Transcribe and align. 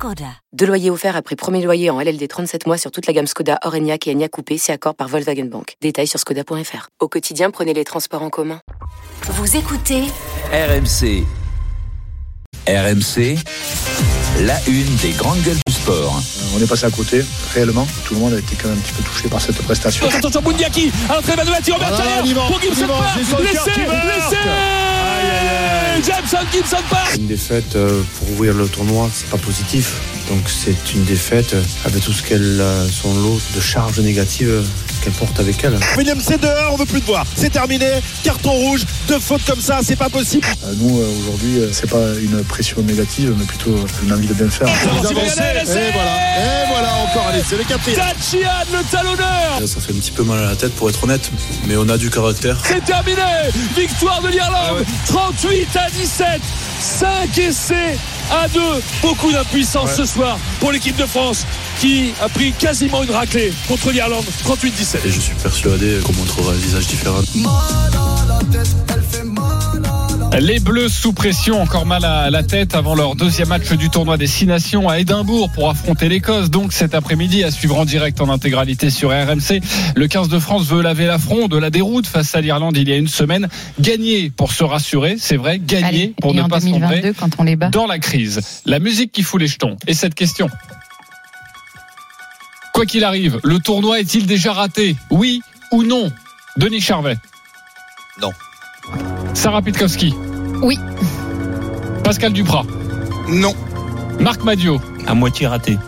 Skoda. 0.00 0.32
Deux 0.54 0.64
loyers 0.64 0.88
offerts 0.88 1.14
après 1.14 1.36
premier 1.36 1.62
loyer 1.62 1.90
en 1.90 2.00
LLD 2.00 2.26
37 2.26 2.66
mois 2.66 2.78
sur 2.78 2.90
toute 2.90 3.06
la 3.06 3.12
gamme 3.12 3.26
Skoda, 3.26 3.58
Orenia 3.64 3.98
et 4.06 4.10
Enya 4.10 4.30
Coupé, 4.30 4.56
c'est 4.56 4.72
accord 4.72 4.94
par 4.94 5.08
Volkswagen 5.08 5.44
Bank. 5.44 5.74
Détails 5.82 6.06
sur 6.06 6.18
skoda.fr. 6.18 6.88
Au 7.00 7.08
quotidien, 7.08 7.50
prenez 7.50 7.74
les 7.74 7.84
transports 7.84 8.22
en 8.22 8.30
commun. 8.30 8.60
Vous 9.24 9.56
écoutez 9.58 10.04
RMC. 10.52 11.26
RMC, 12.66 13.36
la 14.46 14.58
une 14.68 14.96
des 15.02 15.10
grandes 15.18 15.42
gueules 15.42 15.58
du 15.66 15.72
sport. 15.72 16.18
On 16.56 16.62
est 16.62 16.66
passé 16.66 16.86
à 16.86 16.90
côté, 16.90 17.22
réellement. 17.52 17.86
Tout 18.06 18.14
le 18.14 18.20
monde 18.20 18.32
a 18.32 18.38
été 18.38 18.56
quand 18.56 18.68
même 18.68 18.78
un 18.78 18.80
petit 18.80 18.94
peu 18.94 19.02
touché 19.02 19.28
par 19.28 19.42
cette 19.42 19.60
prestation. 19.60 20.08
Attention, 20.08 20.40
Boundiaki, 20.40 20.90
à 21.10 21.16
l'entrée 21.16 21.36
de 21.36 21.72
Robert 21.72 21.94
Charrière, 21.94 22.46
pour 22.46 22.58
Gibson 22.58 22.86
Park, 22.86 23.18
laissez, 23.18 23.80
laissez 23.80 24.99
Une 27.18 27.26
défaite 27.26 27.76
euh, 27.76 28.02
pour 28.18 28.30
ouvrir 28.30 28.54
le 28.54 28.66
tournoi, 28.68 29.10
c'est 29.12 29.28
pas 29.28 29.36
positif. 29.36 29.96
Donc 30.30 30.48
c'est 30.48 30.94
une 30.94 31.04
défaite 31.04 31.52
euh, 31.52 31.62
avec 31.84 32.02
tout 32.02 32.12
ce 32.12 32.22
qu'elle, 32.22 32.58
euh, 32.60 32.88
son 32.88 33.14
lot 33.14 33.38
de 33.54 33.60
charges 33.60 34.00
négatives 34.00 34.64
qu'elle 35.00 35.12
porte 35.12 35.38
avec 35.40 35.62
elle. 35.64 35.78
William 35.96 36.18
c'est 36.20 36.40
dehors, 36.40 36.72
on 36.72 36.76
veut 36.76 36.86
plus 36.86 37.00
te 37.00 37.06
voir. 37.06 37.24
C'est 37.36 37.50
terminé, 37.50 37.86
carton 38.22 38.52
rouge, 38.52 38.84
deux 39.08 39.18
fautes 39.18 39.44
comme 39.46 39.60
ça, 39.60 39.80
c'est 39.82 39.96
pas 39.96 40.08
possible. 40.08 40.46
Euh, 40.64 40.74
nous, 40.78 40.98
euh, 41.00 41.08
aujourd'hui, 41.20 41.58
euh, 41.58 41.68
c'est 41.72 41.88
pas 41.88 42.14
une 42.20 42.44
pression 42.44 42.82
négative, 42.82 43.34
mais 43.38 43.44
plutôt 43.44 43.74
une 44.04 44.12
envie 44.12 44.26
de 44.26 44.34
bien 44.34 44.48
faire. 44.48 44.68
Et 44.68 45.12
voilà, 45.12 45.32
Et 45.44 46.68
voilà 46.68 46.94
encore, 46.94 47.28
allez, 47.28 47.42
c'est 47.46 47.56
le 47.56 47.64
quatrième. 47.64 48.00
Tachian, 48.00 48.48
le 48.72 48.84
talonneur 48.90 49.60
Ça 49.66 49.80
fait 49.80 49.92
un 49.92 49.96
petit 49.96 50.12
peu 50.12 50.22
mal 50.22 50.38
à 50.38 50.46
la 50.46 50.56
tête 50.56 50.74
pour 50.74 50.88
être 50.88 51.04
honnête, 51.04 51.30
mais 51.66 51.76
on 51.76 51.88
a 51.88 51.96
du 51.96 52.10
caractère. 52.10 52.58
C'est 52.64 52.84
terminé 52.84 53.20
Victoire 53.76 54.20
de 54.22 54.28
l'Irlande 54.28 54.84
38 55.06 55.68
à 55.76 55.90
17 55.90 56.40
5 56.80 57.38
essais 57.38 57.96
à 58.30 58.48
2 58.48 58.60
Beaucoup 59.02 59.32
d'impuissance 59.32 59.94
ce 59.94 60.04
soir 60.04 60.38
pour 60.60 60.72
l'équipe 60.72 60.96
de 60.96 61.06
France 61.06 61.46
qui 61.78 62.12
a 62.20 62.28
pris 62.28 62.52
quasiment 62.52 63.02
une 63.02 63.10
raclée 63.10 63.52
contre 63.68 63.90
l'Irlande 63.90 64.24
38-17. 64.44 64.98
Et 65.04 65.10
je 65.10 65.20
suis 65.20 65.34
persuadé 65.34 65.98
qu'on 66.04 66.12
montrera 66.12 66.52
un 66.52 66.56
visage 66.56 66.86
différent. 66.86 67.20
Les 70.38 70.58
Bleus 70.60 70.88
sous 70.88 71.12
pression, 71.12 71.60
encore 71.60 71.84
mal 71.86 72.04
à 72.04 72.30
la 72.30 72.42
tête 72.42 72.74
avant 72.74 72.94
leur 72.94 73.14
deuxième 73.14 73.48
match 73.48 73.70
du 73.72 73.90
tournoi 73.90 74.16
des 74.16 74.26
Six 74.26 74.46
Nations 74.46 74.88
à 74.88 74.98
Édimbourg 74.98 75.50
pour 75.52 75.68
affronter 75.68 76.08
l'Écosse. 76.08 76.50
Donc 76.50 76.72
cet 76.72 76.94
après-midi 76.94 77.44
à 77.44 77.50
suivre 77.50 77.76
en 77.78 77.84
direct 77.84 78.20
en 78.20 78.28
intégralité 78.30 78.90
sur 78.90 79.10
RMC. 79.10 79.60
Le 79.94 80.06
15 80.06 80.28
de 80.28 80.38
France 80.38 80.66
veut 80.66 80.82
laver 80.82 81.06
l'affront 81.06 81.48
de 81.48 81.58
la 81.58 81.68
déroute 81.70 82.06
face 82.06 82.34
à 82.34 82.40
l'Irlande 82.40 82.76
il 82.76 82.88
y 82.88 82.92
a 82.92 82.96
une 82.96 83.08
semaine. 83.08 83.48
Gagner 83.80 84.30
pour 84.30 84.52
se 84.52 84.64
rassurer, 84.64 85.16
c'est 85.18 85.36
vrai, 85.36 85.58
gagner 85.58 85.86
Allez, 85.86 86.14
pour 86.20 86.32
ne 86.32 86.42
pas 86.44 86.60
sombrer 86.60 87.00
2022, 87.00 87.12
quand 87.14 87.30
on 87.38 87.42
les 87.42 87.56
bat. 87.56 87.68
dans 87.68 87.86
la 87.86 87.98
crise. 87.98 88.62
La 88.64 88.78
musique 88.78 89.12
qui 89.12 89.22
fout 89.22 89.40
les 89.40 89.48
jetons. 89.48 89.76
Et 89.86 89.94
cette 89.94 90.14
question. 90.14 90.48
Quoi 92.72 92.86
qu'il 92.86 93.04
arrive, 93.04 93.40
le 93.44 93.58
tournoi 93.58 94.00
est-il 94.00 94.26
déjà 94.26 94.52
raté? 94.54 94.96
Oui 95.10 95.42
ou 95.72 95.82
non? 95.82 96.10
Denis 96.56 96.80
Charvet 96.80 97.16
Non. 98.22 98.30
Sarah 99.34 99.62
Pitkowski 99.62 100.14
Oui. 100.62 100.78
Pascal 102.04 102.32
Duprat 102.32 102.64
Non. 103.28 103.54
Marc 104.18 104.42
Madio 104.44 104.80
À 105.06 105.14
moitié 105.14 105.46
raté. 105.46 105.78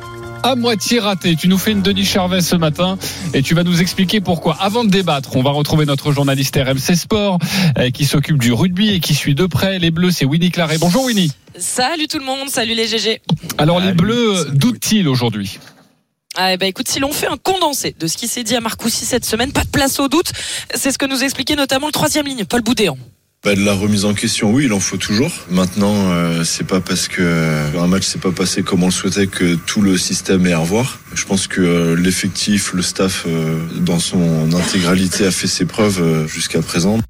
à 0.43 0.55
moitié 0.57 0.99
raté. 0.99 1.37
Tu 1.37 1.49
nous 1.49 1.59
fais 1.59 1.73
une 1.73 1.83
Denis 1.83 2.05
Charvet 2.05 2.41
ce 2.41 2.57
matin 2.57 2.99
et 3.35 3.43
tu 3.43 3.55
vas 3.55 3.63
nous 3.65 3.81
expliquer 3.81 4.21
pourquoi. 4.21 4.57
Avant 4.61 4.85
de 4.85 4.91
débattre, 4.91 5.37
on 5.37 5.43
va 5.43 5.51
retrouver 5.51 5.85
notre 5.87 6.13
journaliste 6.13 6.57
RMC 6.57 6.97
Sport 6.97 7.39
euh, 7.79 7.91
qui 7.91 8.05
s'occupe 8.05 8.39
du 8.39 8.53
rugby 8.53 8.91
et 8.91 9.01
qui 9.01 9.15
suit 9.15 9.35
de 9.35 9.47
près 9.47 9.79
les 9.79 9.91
Bleus. 9.91 10.11
C'est 10.13 10.25
Winnie 10.25 10.51
Claret. 10.51 10.79
Bonjour 10.79 11.05
Winnie. 11.05 11.33
Salut 11.59 12.09
tout 12.09 12.19
le 12.19 12.25
monde, 12.25 12.49
salut 12.49 12.75
les 12.75 12.87
GG. 12.89 13.21
Alors 13.59 13.79
les 13.81 13.93
Bleus 13.93 14.47
doutent-ils 14.53 15.07
aujourd'hui? 15.09 15.59
Ah, 16.35 16.57
bah 16.57 16.65
écoute, 16.65 16.89
si 16.89 16.99
l'on 16.99 17.13
fait 17.13 17.27
un 17.27 17.37
condensé 17.37 17.95
de 18.01 18.07
ce 18.07 18.17
qui 18.17 18.27
s'est 18.27 18.43
dit 18.43 18.57
à 18.57 18.61
Marcoussis 18.63 19.05
cette 19.05 19.27
semaine, 19.27 19.53
pas 19.53 19.65
de 19.65 19.69
place 19.69 20.01
au 20.01 20.09
doute. 20.09 20.33
C'est 20.75 20.91
ce 20.91 20.97
que 20.97 21.05
nous 21.05 21.23
expliquait 21.23 21.57
notamment 21.57 21.87
le 21.89 21.93
troisième 21.93 22.25
ligne, 22.27 22.47
Paul 22.47 22.63
Boudéan. 22.63 22.97
Bah, 23.45 23.57
de 23.57 23.65
la 23.65 23.75
remise 23.75 24.05
en 24.05 24.15
question, 24.15 24.53
oui, 24.53 24.67
il 24.67 24.73
en 24.73 24.79
faut 24.79 24.99
toujours. 24.99 25.33
Maintenant, 25.51 26.13
euh, 26.13 26.45
c'est 26.45 26.65
pas 26.65 26.81
parce 26.81 27.09
que 27.09 27.23
euh, 27.23 27.81
un 27.81 27.89
match 27.89 28.05
s'est 28.05 28.21
pas 28.21 28.31
passé 28.31 28.63
comme 28.63 28.85
on 28.85 28.87
le 28.87 28.93
souhaitait 28.93 29.27
que 29.27 29.57
tout 29.57 29.83
le 29.83 29.99
système 29.99 30.47
est 30.47 30.53
à 30.53 30.59
revoir. 30.59 31.01
Je 31.13 31.25
pense 31.25 31.49
que 31.49 31.61
euh, 31.61 31.97
l'effectif, 31.97 32.73
le 32.73 32.83
staff, 32.83 33.25
euh, 33.27 33.59
dans 33.81 33.99
son 33.99 34.53
intégralité, 34.55 35.27
a 35.27 35.33
fait 35.33 35.49
ses 35.49 35.65
preuves 35.65 36.01
euh, 36.01 36.29
jusqu'à 36.29 36.63
présent. 36.63 37.01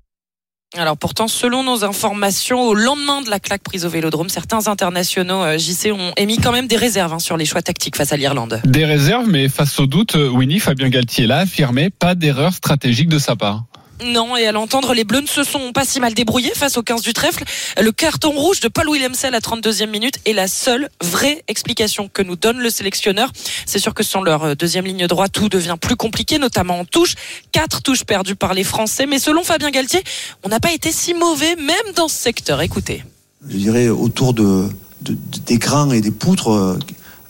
Alors 0.75 0.97
pourtant, 0.97 1.29
selon 1.29 1.65
nos 1.65 1.85
informations, 1.85 2.63
au 2.63 2.73
lendemain 2.73 3.21
de 3.21 3.29
la 3.29 3.39
claque 3.39 3.63
prise 3.63 3.85
au 3.85 3.91
Vélodrome, 3.91 4.31
certains 4.31 4.69
internationaux 4.69 5.43
euh, 5.43 5.59
JC 5.59 5.93
ont 5.93 6.15
émis 6.17 6.39
quand 6.39 6.53
même 6.53 6.67
des 6.67 6.77
réserves 6.77 7.13
hein, 7.13 7.19
sur 7.19 7.37
les 7.37 7.45
choix 7.45 7.61
tactiques 7.61 7.97
face 7.97 8.11
à 8.11 8.17
l'Irlande. 8.17 8.63
Des 8.65 8.87
réserves, 8.87 9.29
mais 9.29 9.51
face 9.51 9.79
au 9.79 9.85
doute, 9.85 10.15
Winnie, 10.15 10.61
Fabien 10.61 10.89
Galtier 10.89 11.27
l'a 11.27 11.41
affirmé, 11.41 11.91
pas 11.91 12.15
d'erreur 12.15 12.55
stratégique 12.55 13.11
de 13.11 13.19
sa 13.19 13.37
part. 13.37 13.65
Non, 14.05 14.37
et 14.37 14.47
à 14.47 14.53
l'entendre, 14.53 14.95
les 14.95 15.05
Bleus 15.05 15.21
ne 15.21 15.27
se 15.27 15.45
sont 15.45 15.73
pas 15.73 15.85
si 15.85 16.01
mal 16.01 16.15
débrouillés 16.15 16.53
face 16.55 16.77
au 16.77 16.83
15 16.83 17.03
du 17.03 17.13
trèfle. 17.13 17.45
Le 17.81 17.93
carton 17.93 18.31
rouge 18.33 18.61
de 18.61 18.69
Paul 18.69 18.89
Williamsel 18.89 19.35
à 19.35 19.39
32e 19.41 19.87
minute 19.91 20.17
est 20.25 20.33
la 20.33 20.49
seule 20.49 20.89
vraie 21.03 21.43
explication 21.49 22.09
que 22.13 22.23
nous 22.23 22.37
donne 22.37 22.59
le 22.59 22.71
sélectionneur. 22.71 23.31
C'est 23.67 23.79
sûr 23.79 23.95
que 23.95 24.03
sans 24.03 24.23
leur 24.23 24.45
euh, 24.45 24.55
deuxième 24.55 24.85
ligne 24.87 25.07
droite, 25.07 25.33
tout 25.33 25.49
devient 25.49 25.77
plus 25.81 25.97
compliqué, 25.97 26.39
notamment 26.39 26.81
en 26.81 26.85
touche. 26.85 27.15
Quatre 27.53 27.83
touches 27.83 28.05
perdues 28.05 28.35
par 28.37 28.55
les 28.55 28.65
Français, 28.65 29.07
mais 29.07 29.19
selon 29.19 29.45
Fabien 29.45 29.71
Galtier, 29.71 30.03
on 30.43 30.49
n'a 30.49 30.61
pas 30.61 30.73
été 30.73 30.91
si 30.93 31.15
mauvais, 31.15 31.57
même 31.57 31.93
dans 31.95 32.09
ce 32.09 32.17
secteur. 32.17 32.61
Écoutez. 32.63 33.05
je 33.49 33.57
dirais, 33.57 33.89
autour 33.89 34.35
de, 34.35 34.69
de- 35.03 35.17
des 35.47 35.59
crans 35.59 35.91
et 35.93 36.01
des 36.01 36.11
poutres, 36.11 36.49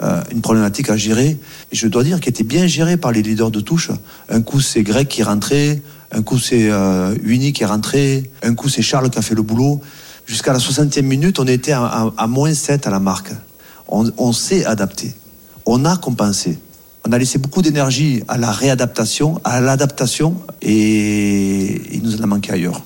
euh, 0.02 0.22
une 0.32 0.40
problématique 0.40 0.90
à 0.90 0.96
gérer. 0.96 1.38
Et 1.70 1.76
je 1.76 1.86
dois 1.86 2.02
dire 2.04 2.20
qu'elle 2.20 2.32
était 2.32 2.44
bien 2.44 2.66
gérée 2.66 2.96
par 2.96 3.12
les 3.12 3.22
leaders 3.22 3.50
de 3.50 3.60
touche. 3.60 3.90
Un 4.28 4.42
coup, 4.42 4.60
c'est 4.60 4.82
Greg 4.82 5.06
qui 5.06 5.20
est 5.20 5.24
rentré, 5.24 5.82
un 6.10 6.22
coup, 6.22 6.38
c'est 6.38 6.70
euh, 6.70 7.14
Uni 7.22 7.52
qui 7.52 7.62
est 7.62 7.66
rentré, 7.66 8.30
un 8.42 8.54
coup, 8.54 8.68
c'est 8.68 8.82
Charles 8.82 9.10
qui 9.10 9.18
a 9.18 9.22
fait 9.22 9.34
le 9.34 9.42
boulot. 9.42 9.80
Jusqu'à 10.26 10.52
la 10.52 10.58
60e 10.58 11.02
minute, 11.02 11.38
on 11.38 11.46
était 11.46 11.72
à 11.72 12.26
moins 12.28 12.54
7 12.54 12.86
à 12.86 12.90
la 12.90 13.00
marque. 13.00 13.32
On, 13.88 14.10
on 14.18 14.32
s'est 14.32 14.64
adapté. 14.64 15.14
On 15.66 15.84
a 15.84 15.96
compensé. 15.96 16.58
On 17.04 17.12
a 17.12 17.18
laissé 17.18 17.38
beaucoup 17.38 17.62
d'énergie 17.62 18.22
à 18.28 18.38
la 18.38 18.52
réadaptation, 18.52 19.40
à 19.42 19.60
l'adaptation, 19.60 20.36
et 20.60 21.94
il 21.94 22.02
nous 22.02 22.16
en 22.20 22.22
a 22.22 22.26
manqué 22.26 22.52
ailleurs. 22.52 22.82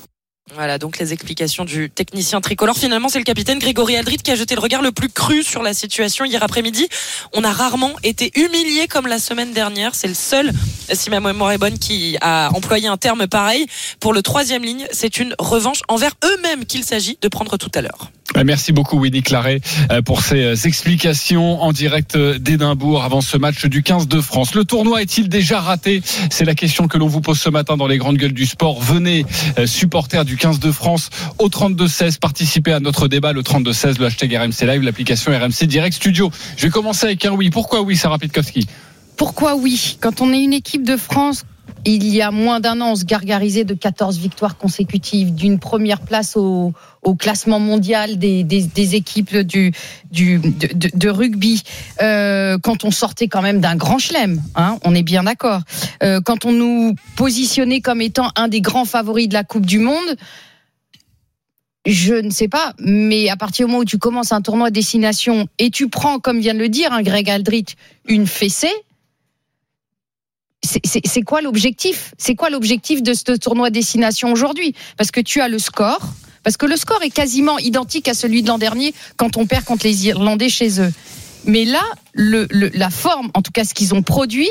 Voilà 0.56 0.78
donc 0.78 0.99
les 0.99 1.12
explications 1.12 1.67
du 1.67 1.91
technicien 1.91 2.41
tricolore. 2.41 2.78
Finalement, 2.78 3.11
c'est 3.11 3.19
le 3.19 3.25
capitaine 3.25 3.59
Grégory 3.59 3.94
Aldrit 3.94 4.17
qui 4.17 4.31
a 4.31 4.34
jeté 4.34 4.55
le 4.55 4.62
regard 4.62 4.81
le 4.81 4.91
plus 4.91 5.11
cru 5.11 5.43
sur 5.43 5.62
la 5.62 5.75
situation 5.75 6.25
hier 6.25 6.43
après-midi. 6.43 6.89
On 7.34 7.44
a 7.44 7.53
rarement 7.53 7.93
été 8.03 8.33
humilié 8.34 8.89
comme 8.89 9.06
la 9.06 9.19
semaine 9.19 9.53
dernière. 9.53 9.95
C'est 9.95 10.09
le 10.09 10.15
seul, 10.15 10.50
si 10.91 11.11
ma 11.11 11.21
mémoire 11.21 11.53
est 11.53 11.59
bonne, 11.59 11.78
qui 11.78 12.16
a 12.22 12.49
employé 12.55 12.89
un 12.89 12.97
terme 12.97 13.27
pareil. 13.27 13.66
Pour 14.00 14.15
le 14.15 14.22
troisième 14.22 14.65
ligne, 14.65 14.87
c'est 14.93 15.19
une 15.19 15.34
revanche 15.39 15.83
envers 15.89 16.12
eux-mêmes 16.25 16.65
qu'il 16.65 16.84
s'agit 16.84 17.19
de 17.21 17.28
prendre 17.28 17.59
tout 17.59 17.71
à 17.75 17.83
l'heure. 17.83 18.11
Euh, 18.37 18.43
Merci 18.45 18.73
beaucoup 18.73 18.99
Winnie 18.99 19.23
Claret 19.23 19.61
euh, 19.91 20.03
pour 20.03 20.21
ces 20.23 20.43
euh, 20.43 20.55
explications 20.55 21.63
en 21.63 21.73
direct 21.73 22.17
euh, 22.17 22.39
d'Édimbourg 22.39 23.05
avant 23.05 23.21
ce 23.21 23.37
match 23.37 23.67
du 23.67 23.83
15 23.83 24.09
de 24.09 24.21
France. 24.21 24.55
Le 24.55 24.65
tournoi 24.65 25.03
est-il 25.03 25.29
déjà 25.29 25.61
raté? 25.61 26.03
C'est 26.31 26.45
la 26.45 26.55
question 26.55 26.89
que 26.89 26.99
l'on 26.99 27.07
vous 27.07 27.21
pose 27.21 27.39
ce 27.39 27.51
matin 27.51 27.77
dans 27.77 27.87
les 27.87 27.99
grandes 27.99 28.17
gueules 28.17 28.33
du 28.33 28.47
sport. 28.47 28.81
Venez, 28.81 29.25
supporters 29.67 30.25
du 30.25 30.37
15 30.37 30.59
de 30.59 30.71
France, 30.71 31.11
au 31.39 31.49
32-16, 31.49 32.19
participer 32.19 32.73
à 32.73 32.81
notre 32.81 33.09
débat, 33.09 33.33
le 33.33 33.43
32-16, 33.43 33.99
le 33.99 34.07
hashtag 34.07 34.34
RMC 34.34 34.67
Live, 34.67 34.83
l'application 34.83 35.33
RMC 35.33 35.67
Direct 35.67 35.97
Studio. 35.97 36.31
Je 36.57 36.67
vais 36.67 36.71
commencer 36.71 37.07
avec 37.07 37.25
un 37.25 37.33
oui. 37.33 37.51
Pourquoi 37.51 37.83
oui, 37.83 37.97
Sarah 37.97 38.19
Pitkowski? 38.19 38.67
Pourquoi 39.17 39.57
oui? 39.57 39.97
Quand 40.01 40.21
on 40.21 40.33
est 40.33 40.43
une 40.43 40.53
équipe 40.53 40.84
de 40.84 40.97
France, 40.97 41.45
il 41.84 42.07
y 42.09 42.21
a 42.21 42.30
moins 42.30 42.59
d'un 42.59 42.80
an, 42.80 42.92
on 42.92 42.97
se 42.97 43.04
gargarisait 43.04 43.65
de 43.65 43.74
14 43.74 44.18
victoires 44.18 44.57
consécutives, 44.57 45.34
d'une 45.34 45.59
première 45.59 46.01
place 46.01 46.36
au, 46.36 46.72
classement 47.21 47.60
mondial 47.60 48.18
des, 48.18 48.95
équipes 48.97 49.36
de, 49.36 51.09
rugby. 51.09 51.63
Euh, 52.03 52.59
quand 52.59 52.84
on 52.84 52.91
sortait 52.91 53.28
quand 53.28 53.42
même 53.42 53.60
d'un 53.60 53.77
grand 53.77 53.98
chelem, 53.98 54.42
hein, 54.57 54.78
on 54.84 54.95
est 54.95 55.04
bien 55.04 55.22
d'accord. 55.22 55.60
Euh, 56.03 56.21
quand 56.21 56.45
on 56.45 56.53
nous 56.53 56.97
positionnait 57.15 57.80
comme 57.80 58.01
étant 58.01 58.30
un 58.34 58.48
des 58.48 58.60
grands 58.60 58.84
favoris 58.84 59.28
de 59.28 59.34
la 59.34 59.45
Coupe 59.45 59.66
du 59.66 59.78
Monde, 59.78 60.16
je 61.86 62.15
ne 62.15 62.30
sais 62.30 62.48
pas, 62.48 62.72
mais 62.80 63.28
à 63.28 63.36
partir 63.36 63.66
du 63.66 63.71
moment 63.71 63.83
où 63.83 63.84
tu 63.84 63.98
commences 63.98 64.33
un 64.33 64.42
tournoi 64.42 64.69
à 64.69 64.71
destination 64.71 65.47
et 65.59 65.71
tu 65.71 65.89
prends, 65.89 66.19
comme 66.19 66.41
vient 66.41 66.54
de 66.54 66.59
le 66.59 66.69
dire, 66.69 66.92
un 66.92 67.03
Greg 67.03 67.30
Aldrit, 67.30 67.66
une 68.09 68.27
fessée, 68.27 68.72
c'est- 70.66 71.22
quoi 71.22 71.41
l'objectif? 71.41 72.13
C'est 72.18 72.34
quoi 72.34 72.51
l'objectif 72.51 73.03
de 73.03 73.15
ce 73.15 73.33
tournoi 73.36 73.71
destination 73.71 74.33
aujourd'hui? 74.33 74.74
Parce 74.97 75.10
que 75.10 75.21
tu 75.21 75.41
as 75.41 75.48
le 75.48 75.59
score, 75.59 76.01
parce 76.42 76.57
que 76.57 76.66
le 76.66 76.77
score 76.77 77.03
est 77.03 77.10
quasiment 77.10 77.59
identique 77.59 78.09
à 78.09 78.15
celui 78.15 78.42
de 78.42 78.48
l'an 78.48 78.59
dernier 78.59 78.92
quand 79.16 79.36
on 79.36 79.47
perd 79.47 79.65
contre 79.65 79.86
les 79.86 80.07
Irlandais 80.09 80.48
chez 80.48 80.80
eux. 80.80 80.92
Mais 81.45 81.65
là, 81.65 81.83
le, 82.13 82.47
le- 82.51 82.71
la 82.74 82.91
forme, 82.91 83.30
en 83.34 83.42
tout 83.42 83.53
cas 83.53 83.65
ce 83.65 83.72
qu'ils 83.74 83.95
ont 83.95 84.03
produit, 84.03 84.48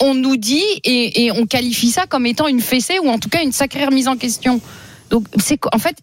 on 0.00 0.14
nous 0.14 0.36
dit 0.36 0.62
et, 0.84 1.24
et 1.24 1.32
on 1.32 1.44
qualifie 1.46 1.90
ça 1.90 2.06
comme 2.06 2.24
étant 2.26 2.46
une 2.48 2.60
fessée 2.60 2.98
ou 3.02 3.08
en 3.08 3.18
tout 3.18 3.28
cas 3.28 3.42
une 3.42 3.52
sacrée 3.52 3.84
remise 3.84 4.08
en 4.08 4.16
question. 4.16 4.60
Donc 5.10 5.26
c'est 5.38 5.58
en 5.72 5.78
fait, 5.78 5.96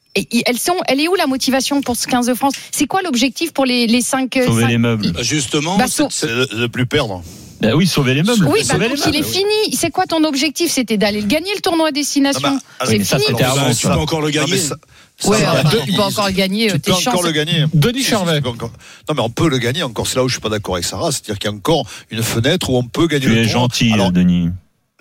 elles 0.48 0.57
sont, 0.60 0.75
elle 0.88 1.00
est 1.00 1.07
où 1.07 1.16
la 1.16 1.28
motivation 1.28 1.81
pour 1.81 1.95
ce 1.95 2.07
15 2.07 2.25
de 2.28 2.33
France? 2.33 2.54
C'est 2.71 2.88
quoi 2.88 3.01
l'objectif 3.04 3.54
pour 3.54 3.66
les, 3.66 3.86
les 3.88 4.01
5 4.01 4.38
Sauver 4.45 4.66
les 4.66 4.78
meubles. 4.80 5.13
Justement, 5.24 5.78
Bah, 5.78 5.86
c'est 5.88 6.01
sau- 6.04 6.07
c'est 6.10 6.28
de 6.28 6.48
ne 6.62 6.68
plus 6.68 6.86
perdre. 6.88 7.24
Bah 7.66 7.76
oui, 7.76 7.88
sauver 7.88 8.14
les 8.14 8.24
meubles. 8.24 8.46
Oui, 8.48 8.62
bah 8.68 8.78
donc 8.78 8.98
il 9.08 9.16
est 9.16 9.24
fini. 9.24 9.76
C'est 9.76 9.92
quoi 9.92 10.06
ton 10.06 10.24
objectif? 10.24 10.72
C'était 10.72 10.98
d'aller 10.98 11.22
le 11.22 11.28
gagner 11.28 11.52
le 11.56 11.62
tournoi 11.62 11.92
destination. 11.92 12.42
Ah 12.44 12.50
bah, 12.52 12.60
ah 12.80 12.86
c'est 12.86 13.00
fini. 13.04 13.24
c'était 13.28 13.44
Alors, 13.44 13.60
avant, 13.60 13.74
tu 13.74 13.88
peux 13.88 13.94
encore 13.94 14.22
le 14.22 14.30
gagner. 14.30 14.58
ça- 14.58 14.76
ça 15.18 15.30
Ouais, 15.30 15.38
tu 15.86 15.94
peux 15.94 16.02
encore 16.02 16.28
le 16.28 16.34
gagner. 16.34 16.72
Tu 16.72 16.80
peux 16.80 16.92
chances. 16.92 17.08
encore 17.08 17.24
le 17.24 17.32
gagner. 17.32 17.66
Denis 17.74 18.04
Charvet. 18.04 18.42
encore- 18.46 18.72
Non, 19.08 19.16
mais 19.16 19.22
on 19.22 19.30
peut 19.30 19.50
le 19.50 19.58
gagner 19.60 19.84
encore. 19.84 20.08
C'est 20.08 20.16
là 20.18 20.24
où 20.24 20.28
je 20.28 20.34
suis 20.34 20.42
pas 20.42 20.50
d'accord 20.50 20.76
avec 20.76 20.86
Sarah. 20.86 21.12
C'est-à-dire 21.12 21.40
qu'il 21.40 21.50
y 21.50 21.54
a 21.54 21.56
encore 21.56 21.88
une 22.12 22.22
fenêtre 22.24 22.70
où 22.70 22.78
on 22.78 22.84
peut 22.84 23.08
gagner 23.08 23.26
Tu 23.26 23.30
le 23.32 23.38
es 23.42 23.46
tournoi. 23.48 23.62
gentil, 23.64 23.92
Alors, 23.94 24.12
Denis. 24.12 24.50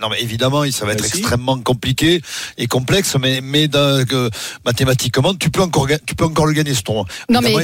Non, 0.05 0.11
mais 0.11 0.21
évidemment, 0.21 0.71
ça 0.71 0.85
va 0.85 0.93
être 0.93 1.01
Merci. 1.01 1.19
extrêmement 1.19 1.59
compliqué 1.59 2.21
et 2.59 2.67
complexe, 2.67 3.17
mais, 3.19 3.41
mais 3.41 3.69
dans- 3.69 4.05
que, 4.07 4.29
mathématiquement, 4.67 5.35
tu 5.35 5.49
peux 5.49 5.63
encore, 5.63 5.87
ga- 5.87 5.99
tu 6.05 6.15
peux 6.15 6.25
encore 6.27 6.45
le 6.45 6.53
gagner 6.53 6.75
ce 6.75 6.83
tournoi. 6.83 7.07
Non 7.31 7.41
mais, 7.41 7.53
non, 7.53 7.59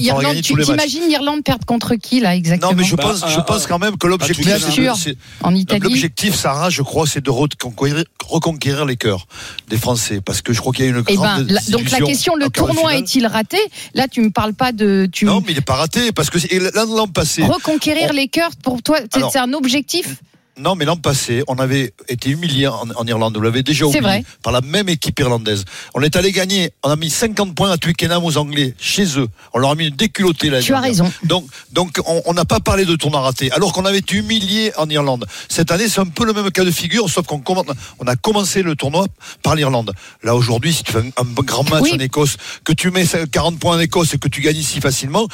Irlande, 0.00 0.40
tu 0.42 0.54
t'imagines 0.54 1.08
l'Irlande 1.08 1.42
perdre 1.42 1.64
contre 1.64 1.94
qui 1.94 2.20
là 2.20 2.36
exactement 2.36 2.72
Non, 2.72 2.76
mais 2.76 2.84
je 2.84 2.96
Bah, 2.96 3.04
pense, 3.04 3.24
je 3.32 3.40
pense 3.40 3.66
quand 3.66 3.78
même 3.78 3.96
que 3.96 4.06
l'objectif, 4.06 4.46
sûr. 4.74 4.94
c'est- 4.96 5.16
en 5.42 5.54
Italie. 5.54 5.80
l'objectif, 5.80 6.34
Sarah, 6.34 6.68
je 6.68 6.82
crois, 6.82 7.06
c'est 7.06 7.24
de 7.24 7.30
reconquérir, 7.30 8.04
reconquérir 8.28 8.84
les 8.84 8.96
cœurs 8.96 9.26
des 9.68 9.78
Français, 9.78 10.20
parce 10.20 10.42
que 10.42 10.52
je 10.52 10.60
crois 10.60 10.74
qu'il 10.74 10.84
y 10.84 10.88
a 10.88 10.90
une 10.90 11.02
Eh 11.08 11.14
grande 11.14 11.46
ben, 11.46 11.54
la- 11.54 11.60
donc 11.70 11.90
la 11.90 12.00
question, 12.00 12.34
le 12.36 12.50
tournoi 12.50 12.94
est-il 12.96 13.26
raté? 13.26 13.58
Là, 13.94 14.06
tu 14.06 14.20
me 14.20 14.30
parles 14.30 14.52
pas 14.54 14.72
de 14.72 15.08
tu 15.10 15.24
Non, 15.24 15.40
mais 15.40 15.52
il 15.52 15.54
n'est 15.54 15.60
pas 15.62 15.76
raté, 15.76 16.12
parce 16.12 16.28
que 16.28 16.38
l'an 16.74 17.06
passé, 17.08 17.42
reconquérir 17.42 18.08
on- 18.10 18.14
les 18.14 18.28
cœurs 18.28 18.50
pour 18.62 18.82
toi, 18.82 18.98
c'est 19.10 19.38
un 19.38 19.52
objectif? 19.54 20.16
Non, 20.60 20.74
mais 20.74 20.84
l'an 20.84 20.96
passé, 20.96 21.42
on 21.48 21.56
avait 21.56 21.92
été 22.08 22.30
humilié 22.30 22.66
en, 22.66 22.84
en 22.94 23.06
Irlande. 23.06 23.36
Vous 23.36 23.42
l'avez 23.42 23.62
déjà 23.62 23.86
oublié 23.86 24.24
par 24.42 24.52
la 24.52 24.60
même 24.60 24.88
équipe 24.88 25.18
irlandaise. 25.18 25.64
On 25.94 26.02
est 26.02 26.16
allé 26.16 26.32
gagner. 26.32 26.70
On 26.82 26.90
a 26.90 26.96
mis 26.96 27.10
50 27.10 27.54
points 27.54 27.70
à 27.70 27.78
Twickenham 27.78 28.24
aux 28.24 28.36
Anglais 28.36 28.74
chez 28.78 29.18
eux. 29.18 29.28
On 29.54 29.58
leur 29.58 29.70
a 29.70 29.74
mis 29.74 29.88
une 29.88 29.96
déculottée 29.96 30.50
là. 30.50 30.60
Tu 30.60 30.74
as 30.74 30.80
raison. 30.80 31.10
Donc, 31.24 31.46
donc, 31.72 31.98
on 32.06 32.22
on 32.26 32.34
n'a 32.34 32.44
pas 32.44 32.60
parlé 32.60 32.84
de 32.84 32.94
tournoi 32.94 33.20
raté, 33.22 33.50
alors 33.52 33.72
qu'on 33.72 33.84
avait 33.84 33.98
été 33.98 34.16
humilié 34.16 34.72
en 34.76 34.88
Irlande. 34.88 35.26
Cette 35.48 35.70
année, 35.72 35.88
c'est 35.88 36.00
un 36.00 36.06
peu 36.06 36.24
le 36.24 36.32
même 36.32 36.50
cas 36.50 36.64
de 36.64 36.70
figure, 36.70 37.08
sauf 37.08 37.26
qu'on 37.26 37.42
on 37.98 38.06
a 38.06 38.16
commencé 38.16 38.62
le 38.62 38.76
tournoi 38.76 39.06
par 39.42 39.54
l'Irlande. 39.56 39.92
Là, 40.22 40.36
aujourd'hui, 40.36 40.72
si 40.72 40.84
tu 40.84 40.92
fais 40.92 40.98
un, 40.98 41.08
un 41.16 41.24
grand 41.42 41.68
match 41.68 41.82
Oui. 41.84 41.92
en 41.94 41.98
Écosse, 41.98 42.36
que 42.64 42.72
tu 42.72 42.90
mets 42.90 43.04
40 43.32 43.58
points 43.58 43.76
en 43.76 43.80
Écosse 43.80 44.14
et 44.14 44.18
que 44.18 44.28
tu 44.28 44.42
gagnes 44.42 44.62
si 44.62 44.80
facilement, 44.80 45.26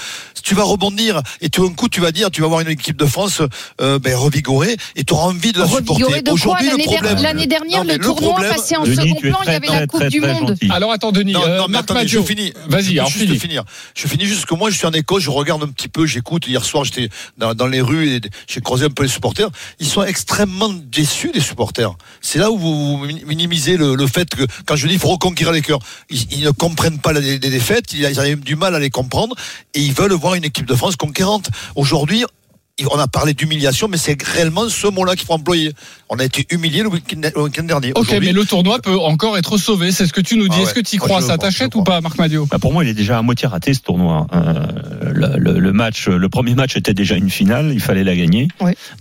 tu 0.42 0.54
vas 0.54 0.62
rebondir 0.62 1.20
et 1.40 1.50
tout 1.50 1.68
d'un 1.68 1.74
coup, 1.74 1.88
tu 1.88 2.00
vas 2.00 2.12
dire, 2.12 2.30
tu 2.30 2.40
vas 2.40 2.48
voir 2.48 2.60
une 2.60 2.68
équipe 2.68 2.96
de 2.96 3.06
France 3.06 3.42
euh, 3.80 3.98
ben, 3.98 4.14
revigorée 4.16 4.76
et 4.94 5.04
tu 5.04 5.12
envie 5.18 5.52
de 5.52 5.58
la 5.60 5.66
supporter. 5.68 6.22
Aujourd'hui, 6.30 6.66
le 6.66 6.70
L'année 6.72 6.84
der- 6.86 6.94
problème. 6.94 7.22
l'année 7.22 7.46
dernière, 7.46 7.84
le 7.84 7.98
tournoi 7.98 8.32
problème- 8.32 8.54
passé 8.54 8.76
en 8.76 8.84
Denis, 8.84 8.96
second 8.96 9.14
plan, 9.20 9.38
il 9.44 9.52
y 9.52 9.54
avait 9.54 9.66
très, 9.66 9.80
la 9.80 9.86
Coupe 9.86 10.00
très, 10.00 10.08
du 10.10 10.20
très 10.20 10.32
Monde. 10.34 10.48
gentil. 10.48 10.68
Alors 10.70 10.92
attends, 10.92 11.12
Denis. 11.12 11.32
Non, 11.32 11.42
euh, 11.44 11.58
non, 11.58 11.64
mais 11.68 11.72
Marc 11.72 11.84
attendez, 11.84 12.00
Maggio. 12.00 12.22
je 12.22 12.26
finis. 12.26 12.52
Vas-y, 12.68 12.96
juste 12.96 13.10
finis. 13.18 13.38
finir. 13.38 13.64
Je 13.94 14.06
finis 14.08 14.26
juste 14.26 14.46
que 14.46 14.54
moi, 14.54 14.70
je 14.70 14.76
suis 14.76 14.86
en 14.86 14.92
Écosse, 14.92 15.22
je 15.22 15.30
regarde 15.30 15.62
un 15.62 15.68
petit 15.68 15.88
peu, 15.88 16.06
j'écoute. 16.06 16.46
Hier 16.46 16.64
soir, 16.64 16.84
j'étais 16.84 17.08
dans, 17.38 17.54
dans 17.54 17.66
les 17.66 17.80
rues 17.80 18.08
et 18.16 18.20
j'ai 18.48 18.60
croisé 18.60 18.86
un 18.86 18.90
peu 18.90 19.02
les 19.02 19.08
supporters. 19.08 19.48
Ils 19.80 19.86
sont 19.88 20.02
extrêmement 20.02 20.70
déçus, 20.72 21.30
les 21.34 21.40
supporters. 21.40 21.92
C'est 22.20 22.38
là 22.38 22.50
où 22.50 22.58
vous 22.58 23.06
minimisez 23.26 23.76
le, 23.76 23.94
le 23.94 24.06
fait 24.06 24.28
que, 24.34 24.42
quand 24.66 24.76
je 24.76 24.86
dis 24.86 24.94
il 24.94 25.00
faut 25.00 25.08
reconquérir 25.08 25.52
les 25.52 25.62
cœurs, 25.62 25.78
ils, 26.10 26.32
ils 26.32 26.44
ne 26.44 26.50
comprennent 26.50 26.98
pas 26.98 27.12
les, 27.12 27.38
les 27.38 27.50
défaites, 27.50 27.92
ils, 27.92 28.00
ils 28.10 28.20
ont 28.20 28.36
du 28.36 28.56
mal 28.56 28.74
à 28.74 28.78
les 28.78 28.90
comprendre 28.90 29.34
et 29.74 29.80
ils 29.80 29.92
veulent 29.92 30.12
voir 30.12 30.34
une 30.34 30.44
équipe 30.44 30.66
de 30.66 30.74
France 30.74 30.96
conquérante. 30.96 31.48
Aujourd'hui, 31.74 32.24
on 32.84 32.98
a 32.98 33.08
parlé 33.08 33.32
d'humiliation, 33.32 33.88
mais 33.88 33.96
c'est 33.96 34.20
réellement 34.22 34.68
ce 34.68 34.86
mot-là 34.86 35.16
qu'il 35.16 35.24
faut 35.24 35.32
employer. 35.32 35.72
On 36.08 36.18
a 36.20 36.24
été 36.24 36.46
humilié 36.50 36.82
le 36.84 36.88
week-end 36.88 37.64
dernier. 37.64 37.92
Ok, 37.96 38.14
mais 38.20 38.32
le 38.32 38.44
tournoi 38.44 38.78
peut 38.78 38.96
encore 38.96 39.36
être 39.36 39.58
sauvé. 39.58 39.90
C'est 39.90 40.06
ce 40.06 40.12
que 40.12 40.20
tu 40.20 40.36
nous 40.36 40.46
dis. 40.48 40.56
Ah 40.60 40.62
Est-ce 40.62 40.74
que 40.74 40.78
tu 40.80 40.96
y 40.96 40.98
crois 40.98 41.20
je 41.20 41.26
Ça 41.26 41.36
t'achète 41.36 41.74
ou 41.74 41.82
pas, 41.82 42.00
Marc 42.00 42.16
Madio 42.16 42.46
Bah, 42.48 42.58
pour 42.60 42.72
moi, 42.72 42.84
il 42.84 42.90
est 42.90 42.94
déjà 42.94 43.18
à 43.18 43.22
moitié 43.22 43.48
raté 43.48 43.74
ce 43.74 43.80
tournoi. 43.80 44.28
Euh, 44.32 44.66
le, 45.12 45.36
le- 45.36 45.58
le 45.58 45.72
match, 45.72 46.06
le 46.06 46.28
premier 46.28 46.54
match 46.54 46.76
était 46.76 46.94
déjà 46.94 47.16
une 47.16 47.28
finale, 47.30 47.72
il 47.72 47.80
fallait 47.80 48.04
la 48.04 48.14
gagner. 48.14 48.46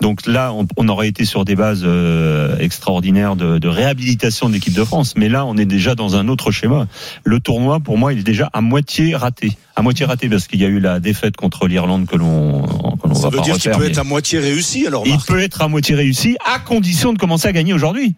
Donc 0.01 0.25
là, 0.25 0.51
on, 0.51 0.65
on 0.77 0.87
aurait 0.87 1.07
été 1.07 1.25
sur 1.25 1.45
des 1.45 1.55
bases 1.55 1.83
euh, 1.83 2.57
extraordinaires 2.57 3.35
de, 3.35 3.59
de 3.59 3.67
réhabilitation 3.67 4.49
de 4.49 4.53
l'équipe 4.55 4.73
de 4.73 4.83
France. 4.83 5.13
Mais 5.15 5.29
là, 5.29 5.45
on 5.45 5.57
est 5.57 5.65
déjà 5.65 5.93
dans 5.93 6.15
un 6.15 6.27
autre 6.27 6.49
schéma. 6.51 6.87
Le 7.23 7.39
tournoi, 7.39 7.79
pour 7.81 7.99
moi, 7.99 8.13
il 8.13 8.19
est 8.19 8.23
déjà 8.23 8.49
à 8.51 8.61
moitié 8.61 9.15
raté. 9.15 9.51
À 9.75 9.81
moitié 9.81 10.05
raté 10.05 10.29
parce 10.29 10.47
qu'il 10.47 10.61
y 10.61 10.65
a 10.65 10.69
eu 10.69 10.79
la 10.79 10.99
défaite 11.01 11.35
contre 11.35 11.67
l'Irlande 11.67 12.07
que 12.07 12.15
l'on 12.15 12.65
Ça 13.13 13.27
veut 13.29 13.41
dire 13.41 13.57
qu'il 13.57 13.69
peut 13.71 13.79
mais 13.81 13.87
être 13.87 13.99
à 13.99 14.03
moitié 14.05 14.39
réussi 14.39 14.87
alors 14.87 15.03
Il 15.05 15.17
peut 15.27 15.41
être 15.41 15.61
à 15.61 15.67
moitié 15.67 15.95
réussi 15.95 16.37
à 16.45 16.59
condition 16.59 16.94
de 17.13 17.17
commencer 17.17 17.47
à 17.47 17.51
gagner 17.51 17.73
aujourd'hui. 17.73 18.15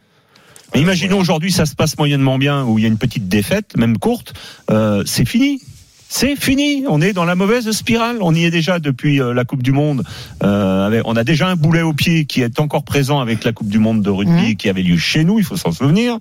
Mais 0.74 0.81
imaginons 0.81 1.19
aujourd'hui 1.19 1.51
ça 1.51 1.65
se 1.65 1.75
passe 1.75 1.97
moyennement 1.97 2.38
bien 2.38 2.63
où 2.65 2.77
il 2.77 2.81
y 2.81 2.85
a 2.85 2.89
une 2.89 2.97
petite 2.97 3.27
défaite, 3.29 3.77
même 3.77 3.97
courte, 3.97 4.33
euh, 4.69 5.03
c'est 5.06 5.25
fini. 5.27 5.62
C'est 6.09 6.38
fini. 6.38 6.85
On 6.88 7.01
est 7.01 7.12
dans 7.12 7.25
la 7.25 7.35
mauvaise 7.35 7.69
spirale. 7.71 8.19
On 8.21 8.33
y 8.33 8.45
est 8.45 8.50
déjà 8.50 8.79
depuis 8.79 9.19
euh, 9.21 9.33
la 9.33 9.44
Coupe 9.44 9.62
du 9.62 9.74
Monde. 9.74 10.03
Euh, 10.41 10.88
avec- 10.88 11.01
on 11.03 11.18
a 11.18 11.25
déjà 11.25 11.50
un 11.50 11.57
boulet 11.57 11.81
au 11.81 11.91
pied 11.91 12.24
qui 12.24 12.41
est 12.41 12.62
encore 12.62 12.83
présent 12.83 13.19
avec 13.19 13.44
la 13.44 13.51
Coupe 13.51 13.68
du 13.68 13.77
Monde 13.77 14.03
de 14.03 14.09
rugby 14.09 14.56
qui 14.56 14.69
avait 14.69 14.83
lieu 14.83 14.95
chez 14.95 15.25
nous. 15.25 15.38
Il 15.38 15.44
faut 15.44 15.57
s'en 15.57 15.74
souvenir. 15.74 16.18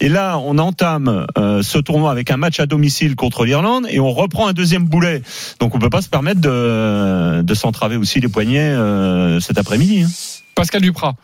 Et 0.00 0.10
là, 0.10 0.38
on 0.38 0.58
entame 0.58 1.24
euh, 1.38 1.62
ce 1.62 1.78
tournoi 1.78 2.10
avec 2.10 2.30
un 2.30 2.36
match 2.36 2.60
à 2.60 2.66
domicile 2.66 3.16
contre 3.16 3.46
l'Irlande 3.46 3.86
et 3.88 3.98
on 3.98 4.12
reprend 4.12 4.46
un 4.46 4.52
deuxième 4.52 4.84
boulet. 4.84 5.22
Donc 5.58 5.74
on 5.74 5.78
peut 5.78 5.88
pas 5.88 6.02
se 6.02 6.10
permettre 6.10 6.42
de, 6.42 7.40
de 7.40 7.54
s'entraver 7.54 7.96
aussi 7.96 8.20
les 8.20 8.28
poignets 8.28 8.58
euh, 8.60 9.40
cet 9.40 9.56
après-midi. 9.56 10.02
hein. 10.02 10.08
Pascal 10.54 10.82
Duprat. 10.82 11.14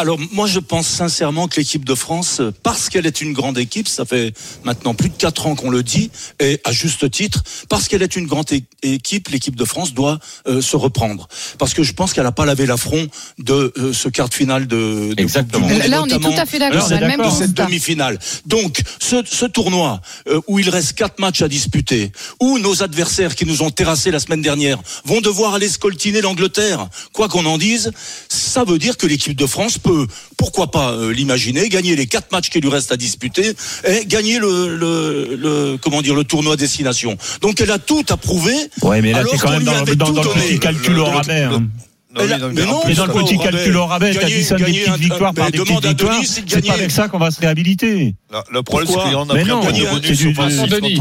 Alors 0.00 0.18
moi 0.32 0.46
je 0.46 0.60
pense 0.60 0.86
sincèrement 0.88 1.46
que 1.46 1.60
l'équipe 1.60 1.84
de 1.84 1.94
France, 1.94 2.40
euh, 2.40 2.52
parce 2.62 2.88
qu'elle 2.88 3.04
est 3.04 3.20
une 3.20 3.34
grande 3.34 3.58
équipe, 3.58 3.86
ça 3.86 4.06
fait 4.06 4.32
maintenant 4.64 4.94
plus 4.94 5.10
de 5.10 5.14
quatre 5.14 5.46
ans 5.46 5.54
qu'on 5.54 5.68
le 5.68 5.82
dit, 5.82 6.10
et 6.40 6.58
à 6.64 6.72
juste 6.72 7.10
titre, 7.10 7.42
parce 7.68 7.86
qu'elle 7.86 8.00
est 8.00 8.16
une 8.16 8.26
grande 8.26 8.46
équipe, 8.82 9.28
l'équipe 9.28 9.56
de 9.56 9.64
France 9.66 9.92
doit 9.92 10.18
euh, 10.46 10.62
se 10.62 10.74
reprendre. 10.74 11.28
Parce 11.58 11.74
que 11.74 11.82
je 11.82 11.92
pense 11.92 12.14
qu'elle 12.14 12.24
n'a 12.24 12.32
pas 12.32 12.46
lavé 12.46 12.64
l'affront 12.64 13.08
de 13.38 13.74
euh, 13.76 13.92
ce 13.92 14.08
quart 14.08 14.30
de 14.30 14.34
finale 14.34 14.66
de, 14.66 15.12
de 15.12 15.20
Exactement. 15.20 15.66
Coupe 15.66 15.74
du 15.74 15.74
Monde, 15.74 15.84
et 15.84 15.88
Là, 15.88 16.02
on 16.02 16.06
est 16.06 16.18
tout 16.18 16.40
à 16.40 16.46
fait 16.46 16.58
d'accord. 16.58 16.88
de 16.88 16.94
même 16.94 17.22
de 17.22 17.30
cette 17.30 17.52
demi-finale. 17.52 18.18
Donc 18.46 18.80
ce, 19.00 19.16
ce 19.26 19.44
tournoi 19.44 20.00
euh, 20.28 20.40
où 20.46 20.58
il 20.58 20.70
reste 20.70 20.94
quatre 20.94 21.18
matchs 21.18 21.42
à 21.42 21.48
disputer, 21.48 22.10
où 22.40 22.58
nos 22.58 22.82
adversaires 22.82 23.34
qui 23.34 23.44
nous 23.44 23.60
ont 23.60 23.70
terrassés 23.70 24.10
la 24.10 24.20
semaine 24.20 24.40
dernière 24.40 24.78
vont 25.04 25.20
devoir 25.20 25.52
aller 25.52 25.68
scoltiner 25.68 26.22
l'Angleterre, 26.22 26.88
quoi 27.12 27.28
qu'on 27.28 27.44
en 27.44 27.58
dise, 27.58 27.92
ça 28.30 28.64
veut 28.64 28.78
dire 28.78 28.96
que 28.96 29.06
l'équipe 29.06 29.36
de 29.36 29.46
France 29.46 29.76
peut, 29.76 29.89
pourquoi 30.36 30.70
pas 30.70 30.92
euh, 30.92 31.12
l'imaginer, 31.12 31.68
gagner 31.68 31.96
les 31.96 32.06
quatre 32.06 32.32
matchs 32.32 32.50
qui 32.50 32.60
lui 32.60 32.68
restent 32.70 32.92
à 32.92 32.96
disputer 32.96 33.52
et 33.86 34.04
gagner 34.06 34.38
le, 34.38 34.76
le, 34.76 35.36
le- 35.36 35.76
comment 35.80 36.02
dire 36.02 36.14
le 36.14 36.24
tournoi 36.24 36.56
destination. 36.56 37.16
Donc 37.40 37.60
elle 37.60 37.70
a 37.70 37.78
tout 37.78 38.04
à 38.08 38.16
prouver. 38.16 38.54
Ouais, 38.82 39.00
mais 39.02 39.12
là, 39.12 39.24
t'es 39.24 39.36
quand 39.36 39.46
qu'on 39.48 39.52
même 39.52 39.64
dans, 39.64 39.72
dans, 39.72 40.06
tout 40.06 40.12
dans 40.12 40.22
le 40.22 40.28
petit 40.40 40.58
calcul 40.58 40.94
Le- 40.94 41.00
au 41.00 41.04
rabais. 41.04 41.42
hein. 41.42 41.62
Là- 42.12 42.38
mais 42.52 42.64
non, 42.66 42.82
Et 42.88 42.94
dans 42.94 43.06
le 43.06 43.12
petit 43.12 43.38
calcul 43.38 43.76
au 43.76 43.86
rabais, 43.86 44.06
Gagner- 44.12 44.18
t'additionnes 44.20 44.58
des 44.58 44.64
gagner 44.64 44.78
petites 44.80 44.92
un- 44.94 44.96
victoires 44.96 45.32
par 45.32 45.44
mais 45.44 45.50
des 45.52 45.58
petites 45.60 45.86
victoires. 45.86 46.20
C'est 46.24 46.66
pas 46.66 46.72
avec 46.74 46.90
ça 46.90 47.06
qu'on 47.06 47.18
va 47.18 47.30
se 47.30 47.38
réhabiliter. 47.40 48.16
Non, 48.32 48.40
le 48.50 48.62
problème, 48.64 48.88
c'est 48.92 49.08
l'Irlande 49.08 49.30
a 49.30 49.34
Mais 49.34 49.42
pris 49.42 49.50
un 49.52 49.54
non, 49.54 49.62
c'est 49.62 49.68
bonus 49.70 49.88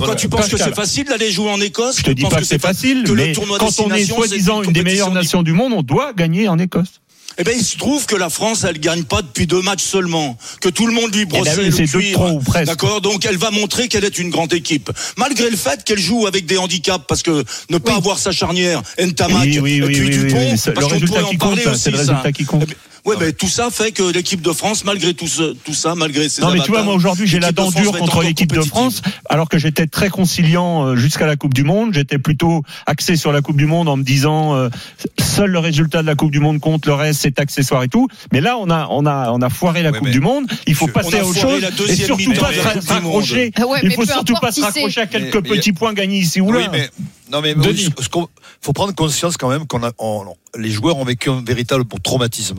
la- 0.07 0.15
tu 0.15 0.29
penses 0.29 0.47
que 0.49 0.57
c'est 0.57 0.75
facile 0.75 1.05
d'aller 1.05 1.31
jouer 1.31 1.49
en 1.49 1.59
Écosse 1.61 1.97
Je 1.97 2.03
te 2.03 2.09
Tu 2.09 2.15
dis 2.15 2.21
penses 2.21 2.33
pas 2.33 2.39
que 2.41 2.45
c'est 2.45 2.61
facile, 2.61 3.03
mais 3.15 3.33
quand 3.33 3.79
on 3.79 3.91
est 3.91 4.05
soi-disant 4.05 4.61
une 4.61 4.71
des 4.71 4.83
meilleures 4.83 5.11
nations 5.11 5.41
du 5.41 5.53
monde, 5.53 5.73
on 5.75 5.81
doit 5.81 6.13
gagner 6.13 6.47
en 6.47 6.59
Écosse. 6.59 7.01
Eh 7.41 7.43
ben, 7.45 7.55
il 7.57 7.63
se 7.63 7.77
trouve 7.77 8.05
que 8.05 8.17
la 8.17 8.29
France, 8.29 8.65
elle 8.67 8.79
gagne 8.81 9.03
pas 9.03 9.21
depuis 9.21 9.47
deux 9.47 9.61
matchs 9.61 9.83
seulement, 9.83 10.37
que 10.59 10.67
tout 10.67 10.85
le 10.85 10.93
monde 10.93 11.15
lui 11.15 11.23
brossait 11.23 11.51
Eh 11.53 11.69
ben 11.69 11.73
oui, 11.73 11.79
le 11.79 11.87
cuir. 11.87 12.13
trop, 12.13 12.31
ou 12.31 12.39
presque. 12.39 12.65
D'accord, 12.65 12.99
donc 12.99 13.25
elle 13.25 13.37
va 13.37 13.49
montrer 13.49 13.87
qu'elle 13.87 14.03
est 14.03 14.19
une 14.19 14.29
grande 14.29 14.51
équipe, 14.51 14.91
malgré 15.15 15.49
le 15.49 15.55
fait 15.55 15.85
qu'elle 15.85 15.99
joue 15.99 16.27
avec 16.27 16.45
des 16.45 16.57
handicaps, 16.57 17.05
parce 17.07 17.23
que 17.23 17.45
ne 17.69 17.77
pas 17.77 17.95
avoir 17.95 18.19
sa 18.19 18.33
charnière, 18.33 18.81
Ntamak, 19.01 19.43
Oui, 19.43 19.59
oui, 19.59 19.77
et 19.77 19.83
oui, 19.83 19.93
puis 19.93 20.01
oui, 20.01 20.09
Dupont, 20.09 20.37
oui, 20.37 20.47
oui, 20.51 20.57
c'est 20.57 20.73
parce 20.73 20.87
qu'on 20.87 20.99
pourrait 20.99 21.21
en 21.21 21.27
compte, 21.29 21.39
parler 21.39 21.65
aussi, 21.65 21.91
ça. 22.05 22.23
Ouais, 23.09 23.15
ben, 23.19 23.33
tout 23.33 23.47
ça 23.47 23.69
fait 23.71 23.91
que 23.91 24.03
l'équipe 24.11 24.41
de 24.41 24.51
France, 24.51 24.83
malgré 24.85 25.13
tout, 25.13 25.27
ce- 25.27 25.53
tout 25.53 25.73
ça, 25.73 25.95
malgré 25.95 26.29
ses 26.29 26.41
Non 26.41 26.51
mais 26.51 26.59
tu 26.59 26.71
vois 26.71 26.83
moi 26.83 26.93
aujourd'hui 26.93 27.27
j'ai 27.27 27.39
la 27.39 27.51
dent 27.51 27.69
dure 27.71 27.97
contre 27.97 28.21
l'équipe 28.21 28.51
de. 28.51 28.61
France 28.61 29.01
alors 29.29 29.49
que 29.49 29.57
j'étais 29.57 29.87
très 29.87 30.09
conciliant 30.09 30.85
euh, 30.85 30.95
jusqu'à 30.95 31.25
la 31.25 31.35
Coupe 31.35 31.53
du 31.53 31.63
Monde. 31.63 31.93
J'étais 31.93 32.17
plutôt 32.19 32.63
axé 32.85 33.15
sur 33.15 33.31
la 33.31 33.41
Coupe 33.41 33.57
du 33.57 33.65
Monde 33.65 33.87
en 33.89 33.97
me 33.97 34.03
disant 34.03 34.55
euh, 34.55 34.69
seul 35.19 35.49
le 35.51 35.59
résultat 35.59 36.01
de 36.01 36.07
la 36.07 36.15
Coupe 36.15 36.31
du 36.31 36.39
Monde 36.39 36.59
compte 36.59 36.85
le 36.85 36.93
reste 36.93 37.21
c'est 37.21 37.39
accessoire 37.39 37.83
et 37.83 37.87
tout. 37.87 38.07
Mais 38.31 38.41
là 38.41 38.57
on 38.59 38.69
a 38.69 38.87
on 38.91 39.05
a 39.05 39.31
on 39.31 39.41
a 39.41 39.49
foiré 39.49 39.81
la 39.83 39.91
Ouais, 39.91 39.97
Coupe 39.97 40.07
mais 40.07 40.13
du 40.13 40.19
Monde. 40.19 40.45
Il 40.67 40.75
faut 40.75 40.87
passer 40.87 41.19
à 41.19 41.25
autre 41.25 41.39
chose 41.39 41.63
et 41.63 41.71
deuxième 41.71 42.05
surtout 42.07 42.33
pas 42.33 42.53
se 42.53 42.87
raccrocher. 42.87 43.51
Ah 43.55 43.65
ouais, 43.67 43.79
il 43.83 43.89
mais 43.89 43.95
faut 43.95 44.05
surtout 44.05 44.35
pas 44.41 44.51
se 44.51 44.61
raccrocher 44.61 45.01
à 45.01 45.07
quelques 45.07 45.35
Mais 45.35 45.49
petits 45.57 45.73
points 45.73 45.93
gagnés 45.93 46.19
ici 46.19 46.41
ou 46.41 46.51
là. 46.51 46.59
Oui, 46.59 46.65
mais 46.71 46.89
Non 47.31 47.41
mais 47.41 47.53
Denis. 47.53 47.83
ce- 47.83 47.91
faut 48.61 48.73
prendre 48.73 48.93
conscience 48.95 49.37
quand 49.37 49.49
même 49.49 49.67
qu'on 49.67 49.83
a, 49.83 49.91
on- 49.99 50.25
les 50.57 50.71
joueurs 50.71 50.97
ont 50.97 51.05
vécu 51.05 51.29
un 51.29 51.43
véritable 51.45 51.83
traumatisme. 52.03 52.57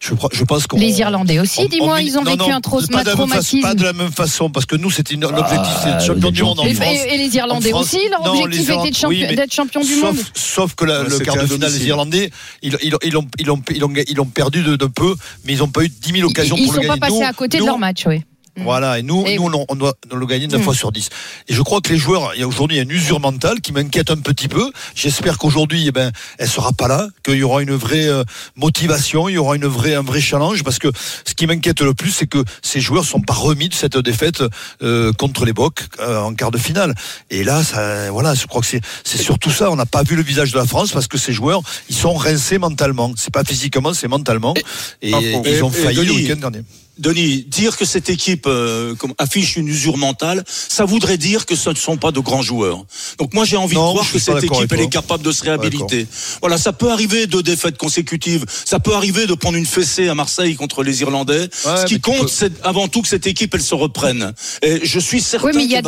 Je, 0.00 0.12
pense 0.44 0.66
qu'on. 0.66 0.76
Les 0.78 0.98
Irlandais 0.98 1.38
aussi, 1.38 1.60
on- 1.60 1.66
dis-moi, 1.68 1.94
on- 1.94 1.98
ils 1.98 2.18
ont 2.18 2.24
non, 2.24 2.32
vécu 2.32 2.50
non, 2.50 2.56
un 2.56 2.60
pas 2.60 3.04
de 3.04 3.08
la 3.10 3.14
même 3.14 3.28
façon- 3.28 3.28
traumatisme. 3.28 3.60
Pas 3.62 3.74
de 3.74 3.84
la 3.84 3.92
même 3.92 4.10
façon, 4.12 4.50
parce 4.50 4.66
que 4.66 4.74
nous, 4.76 4.90
c'était 4.90 5.14
une- 5.14 5.20
l'objectif, 5.20 5.72
c'est 5.82 5.90
Ah, 5.90 5.98
de 6.00 6.04
champion 6.04 6.30
du 6.32 6.42
monde 6.42 6.60
en 6.60 6.64
Et, 6.64 6.74
France. 6.74 6.88
et- 7.08 7.14
et 7.14 7.18
les 7.18 7.36
Irlandais 7.36 7.70
France, 7.70 7.94
aussi, 7.94 8.08
leur 8.10 8.24
non, 8.24 8.32
objectif 8.42 8.58
les 8.58 8.64
était 8.64 9.28
oui, 9.30 9.36
d'être 9.36 9.54
champion 9.54 9.80
du 9.82 9.94
sauf, 9.94 10.02
monde. 10.02 10.16
Sauf 10.34 10.74
que 10.74 10.84
la- 10.84 11.02
Ouais, 11.02 11.08
le 11.10 11.18
quart 11.20 11.36
de 11.36 11.46
finale, 11.46 11.72
les 11.72 11.86
Irlandais, 11.86 12.30
ils, 12.62 12.76
ils, 12.82 12.88
ils, 12.88 12.94
ont, 12.94 12.98
ils, 13.04 13.16
ont, 13.16 13.28
ils, 13.38 13.50
ont, 13.50 13.62
ils, 13.70 13.84
ont, 13.84 13.92
ils 14.08 14.20
perdu 14.34 14.62
de, 14.62 14.74
de 14.76 14.86
peu, 14.86 15.14
mais 15.44 15.52
ils 15.52 15.58
n'ont 15.60 15.68
pas 15.68 15.84
eu 15.84 15.88
10 15.88 16.12
000 16.12 16.28
occasions 16.28 16.56
Ils 16.56 16.64
pour 16.66 16.74
sont 16.74 16.80
le 16.82 16.86
pas 16.88 16.94
gagner. 16.94 17.00
passés 17.00 17.20
Nous- 17.20 17.26
à 17.26 17.32
côté 17.32 17.58
de 17.60 17.64
leur 17.64 17.78
match, 17.78 18.02
oui. 18.06 18.22
Voilà, 18.58 18.98
et 18.98 19.02
nous, 19.02 19.24
Et 19.26 19.36
nous 19.36 19.44
oui. 19.46 19.54
on, 19.54 19.66
on 19.68 19.74
doit 19.76 19.94
le 20.12 20.26
gagner 20.26 20.46
9 20.46 20.60
Mm. 20.60 20.64
fois 20.64 20.74
sur 20.74 20.92
10. 20.92 21.08
Et 21.48 21.54
je 21.54 21.62
crois 21.62 21.80
que 21.80 21.90
les 21.92 21.98
joueurs, 21.98 22.32
il 22.34 22.40
y 22.40 22.42
a 22.42 22.48
aujourd'hui 22.48 22.76
il 22.76 22.78
y 22.78 22.80
a 22.80 22.84
une 22.84 22.90
usure 22.90 23.20
mentale 23.20 23.60
qui 23.60 23.72
m'inquiète 23.72 24.10
un 24.10 24.16
petit 24.16 24.48
peu. 24.48 24.70
J'espère 24.94 25.38
qu'aujourd'hui, 25.38 25.84
eh 25.86 25.92
ben, 25.92 26.10
elle 26.38 26.48
sera 26.48 26.72
pas 26.72 26.88
là, 26.88 27.08
qu'il 27.24 27.36
y 27.36 27.42
aura 27.42 27.62
une 27.62 27.74
vraie 27.74 28.06
euh, 28.08 28.24
motivation, 28.56 29.28
il 29.28 29.34
y 29.34 29.38
aura 29.38 29.56
une 29.56 29.66
vraie, 29.66 29.94
un 29.94 30.02
vrai 30.02 30.20
challenge, 30.20 30.62
parce 30.64 30.78
que 30.78 30.88
ce 31.24 31.34
qui 31.34 31.46
m'inquiète 31.46 31.80
le 31.80 31.94
plus, 31.94 32.10
c'est 32.10 32.26
que 32.26 32.44
ces 32.62 32.80
joueurs 32.80 33.04
sont 33.04 33.20
pas 33.20 33.34
remis 33.34 33.68
de 33.68 33.74
cette 33.74 33.96
défaite 33.98 34.42
euh, 34.82 35.12
contre 35.12 35.44
les 35.44 35.52
Bocs 35.52 35.80
euh, 36.00 36.18
en 36.20 36.34
quart 36.34 36.50
de 36.50 36.58
finale. 36.58 36.94
Et 37.30 37.44
là, 37.44 37.62
ça, 37.62 38.10
voilà, 38.10 38.34
je 38.34 38.46
crois 38.46 38.60
que 38.60 38.66
c'est, 38.66 38.80
c'est 39.04 39.18
surtout 39.18 39.50
ça. 39.50 39.70
On 39.70 39.76
n'a 39.76 39.86
pas 39.86 40.02
vu 40.02 40.16
le 40.16 40.22
visage 40.22 40.52
de 40.52 40.58
la 40.58 40.66
France 40.66 40.90
parce 40.92 41.06
que 41.06 41.18
ces 41.18 41.32
joueurs, 41.32 41.62
ils 41.88 41.96
sont 41.96 42.14
rincés 42.14 42.58
mentalement. 42.58 43.12
C'est 43.16 43.32
pas 43.32 43.44
physiquement, 43.44 43.94
c'est 43.94 44.08
mentalement. 44.08 44.54
Et, 45.02 45.10
ils 45.10 45.14
ont 45.62 45.70
Et- 45.70 45.78
et 45.78 45.82
failli 45.84 46.04
le 46.04 46.12
week-end 46.12 46.36
dernier. 46.36 46.62
Denis, 46.98 47.44
dire 47.48 47.76
que 47.76 47.84
cette 47.84 48.10
équipe 48.10 48.46
euh, 48.46 48.94
affiche 49.18 49.56
une 49.56 49.68
usure 49.68 49.96
mentale, 49.96 50.44
ça 50.46 50.84
voudrait 50.84 51.16
dire 51.18 51.46
que 51.46 51.54
ce 51.56 51.70
ne 51.70 51.74
sont 51.76 51.96
pas 51.96 52.10
de 52.10 52.20
grands 52.20 52.42
joueurs. 52.42 52.84
Donc 53.18 53.34
moi 53.34 53.44
j'ai 53.44 53.56
envie 53.56 53.74
Non, 53.76 53.86
de 53.88 53.90
croire 53.98 54.10
que 54.12 54.18
cette 54.18 54.42
équipe 54.42 54.72
elle 54.72 54.80
est 54.80 54.88
capable 54.88 55.22
de 55.24 55.32
se 55.32 55.44
réhabiliter. 55.44 56.06
Voilà, 56.40 56.58
ça 56.58 56.72
peut 56.72 56.90
arriver 56.90 57.26
de 57.26 57.40
défaites 57.40 57.78
consécutives, 57.78 58.44
ça 58.64 58.80
peut 58.80 58.94
arriver 58.94 59.26
de 59.26 59.34
prendre 59.34 59.56
une 59.56 59.66
fessée 59.66 60.08
à 60.08 60.14
Marseille 60.14 60.56
contre 60.56 60.82
les 60.82 61.00
Irlandais. 61.02 61.48
Ce 61.52 61.84
qui 61.86 62.00
compte, 62.00 62.22
peux- 62.22 62.28
c'est 62.28 62.52
avant 62.64 62.88
tout 62.88 63.02
que 63.02 63.08
cette 63.08 63.26
équipe 63.26 63.54
elle 63.54 63.62
se 63.62 63.74
reprenne. 63.74 64.32
Et 64.62 64.80
je 64.84 64.98
suis 64.98 65.20
certain 65.20 65.46
Oui, 65.48 65.52
mais 65.56 65.64
il 65.64 65.70
y, 65.70 65.76
a, 65.76 65.80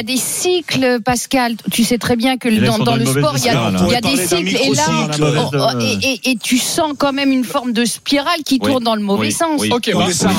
y 0.00 0.04
des 0.04 0.16
cycles, 0.16 1.00
Pascal. 1.04 1.56
Tu 1.70 1.84
sais 1.84 1.98
très 1.98 2.16
bien 2.16 2.36
que 2.38 2.48
dans, 2.48 2.96
le 2.96 3.04
sport, 3.06 3.34
il 3.36 3.44
y 3.44 3.48
a, 3.48 3.52
spirale, 3.52 3.76
il 3.86 3.92
y 3.92 3.96
a 3.96 4.00
des 4.00 4.16
cycles. 4.26 4.56
Et 4.56 4.70
là, 4.74 4.88
microcycle. 4.88 5.22
oh, 5.22 5.50
oh, 5.54 5.76
Euh, 5.76 5.80
et, 6.02 6.08
et- 6.12 6.30
et 6.30 6.36
tu 6.36 6.58
sens 6.58 6.92
quand 6.98 7.12
même 7.12 7.30
une 7.32 7.44
forme 7.44 7.72
de 7.72 7.84
spirale 7.84 8.42
qui 8.44 8.58
Oui. 8.62 8.70
tourne 8.70 8.84
dans 8.84 8.94
le 8.94 9.02
mauvais 9.02 9.26
Oui. 9.28 9.32
sens. 9.32 9.60
Oui. 9.60 9.68
Bah, 9.68 9.76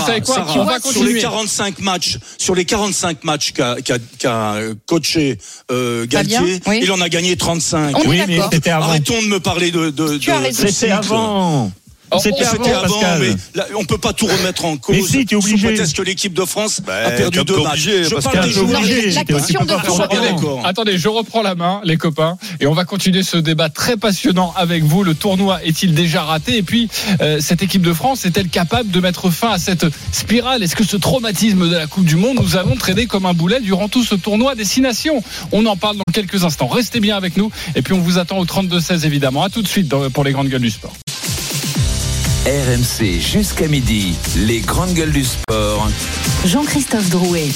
savez 0.07 0.21
quoi 0.21 0.35
Sarah, 0.35 0.59
On 0.59 0.63
va 0.65 0.79
sur 0.79 0.89
les 0.91 0.99
continuer. 0.99 1.21
45 1.21 1.79
matchs, 1.79 2.17
sur 2.37 2.55
les 2.55 2.65
45 2.65 3.23
matchs 3.23 3.51
qu'a 3.53 3.75
qu'a- 3.81 3.97
qu'a 4.19 4.55
coaché 4.85 5.37
euh, 5.71 6.05
Galtier, 6.07 6.59
oui. 6.67 6.79
il 6.83 6.91
en 6.91 6.99
a 7.01 7.09
gagné 7.09 7.35
35. 7.37 7.95
On 7.97 8.01
est 8.03 8.07
Oui, 8.07 8.21
mais 8.27 8.35
d'accord. 8.37 8.49
c'était 8.53 8.69
avant. 8.71 8.85
Arrêtons 8.87 9.21
de 9.21 9.27
me 9.27 9.39
parler 9.39 9.71
de. 9.71 9.89
de, 9.89 10.17
de- 10.17 10.51
C'était 10.51 10.91
avant. 10.91 11.71
Oh, 12.11 12.17
C'était 12.21 12.43
avant, 12.45 12.51
C'était 12.63 12.71
avant, 12.75 12.99
Pascal. 12.99 13.19
mais 13.21 13.35
là, 13.55 13.65
on 13.77 13.83
peut 13.85 13.97
pas 13.97 14.13
tout 14.13 14.27
remettre 14.27 14.63
en 14.65 14.77
cause. 14.77 14.95
Mais 14.95 15.01
si, 15.01 15.25
t'es 15.25 15.35
obligé. 15.35 15.57
Sous 15.57 15.63
prétexte 15.63 15.97
que 15.97 16.01
l'équipe 16.03 16.33
de 16.33 16.45
France 16.45 16.81
a 16.87 17.11
t'es 17.11 17.17
perdu 17.17 17.43
deux 17.43 17.57
matchs. 17.61 17.87
obligé, 17.87 18.03
Je 18.05 18.09
Pascal. 18.15 18.33
parle 18.33 18.45
des 18.47 18.51
joueurs. 18.53 18.79
obligé. 18.79 19.09
Tu 19.11 19.25
de 19.25 19.35
Attendez, 19.73 20.17
d'accord. 20.21 20.61
attendez, 20.65 20.97
je 20.97 21.07
reprends 21.09 21.41
la 21.41 21.55
main, 21.55 21.81
les 21.83 21.97
copains, 21.97 22.37
et 22.59 22.67
on 22.67 22.73
va 22.73 22.85
continuer 22.85 23.23
ce 23.23 23.37
débat 23.37 23.69
très 23.69 23.97
passionnant 23.97 24.53
avec 24.55 24.83
vous. 24.83 25.03
Le 25.03 25.15
tournoi 25.15 25.63
est-il 25.65 25.93
déjà 25.93 26.23
raté? 26.23 26.57
Et 26.57 26.63
puis, 26.63 26.89
euh, 27.21 27.39
cette 27.41 27.61
équipe 27.61 27.81
de 27.81 27.93
France 27.93 28.25
est-elle 28.25 28.47
capable 28.49 28.89
de 28.89 28.99
mettre 29.01 29.29
fin 29.29 29.51
à 29.51 29.57
cette 29.59 29.85
spirale? 30.13 30.63
Est-ce 30.63 30.75
que 30.75 30.85
ce 30.85 30.95
traumatisme 30.97 31.69
de 31.69 31.75
la 31.75 31.87
Coupe 31.87 32.05
du 32.05 32.15
Monde 32.15 32.37
nous 32.41 32.55
allons 32.55 32.75
traîner 32.75 33.05
comme 33.05 33.25
un 33.25 33.33
boulet 33.33 33.59
durant 33.59 33.89
tout 33.89 34.03
ce 34.03 34.15
tournoi 34.15 34.55
Destination? 34.55 35.21
On 35.51 35.65
en 35.65 35.75
parle 35.75 35.97
dans 35.97 36.03
quelques 36.13 36.43
instants. 36.43 36.67
Restez 36.67 36.99
bien 36.99 37.17
avec 37.17 37.35
nous, 37.37 37.51
et 37.75 37.81
puis 37.81 37.93
on 37.93 37.99
vous 37.99 38.17
attend 38.17 38.37
au 38.39 38.45
32-16 38.45 39.05
évidemment. 39.05 39.43
À 39.43 39.49
tout 39.49 39.61
de 39.61 39.67
suite 39.67 39.87
dans- 39.87 40.09
pour 40.09 40.23
les 40.23 40.31
grandes 40.31 40.47
gueules 40.49 40.61
du 40.61 40.69
sport. 40.71 40.93
RMC 42.47 43.19
jusqu'à 43.19 43.67
midi, 43.67 44.15
les 44.37 44.61
grandes 44.61 44.93
gueules 44.93 45.11
du 45.11 45.25
sport. 45.25 45.89
Jean-Christophe 46.45 47.09
Drouet. 47.09 47.49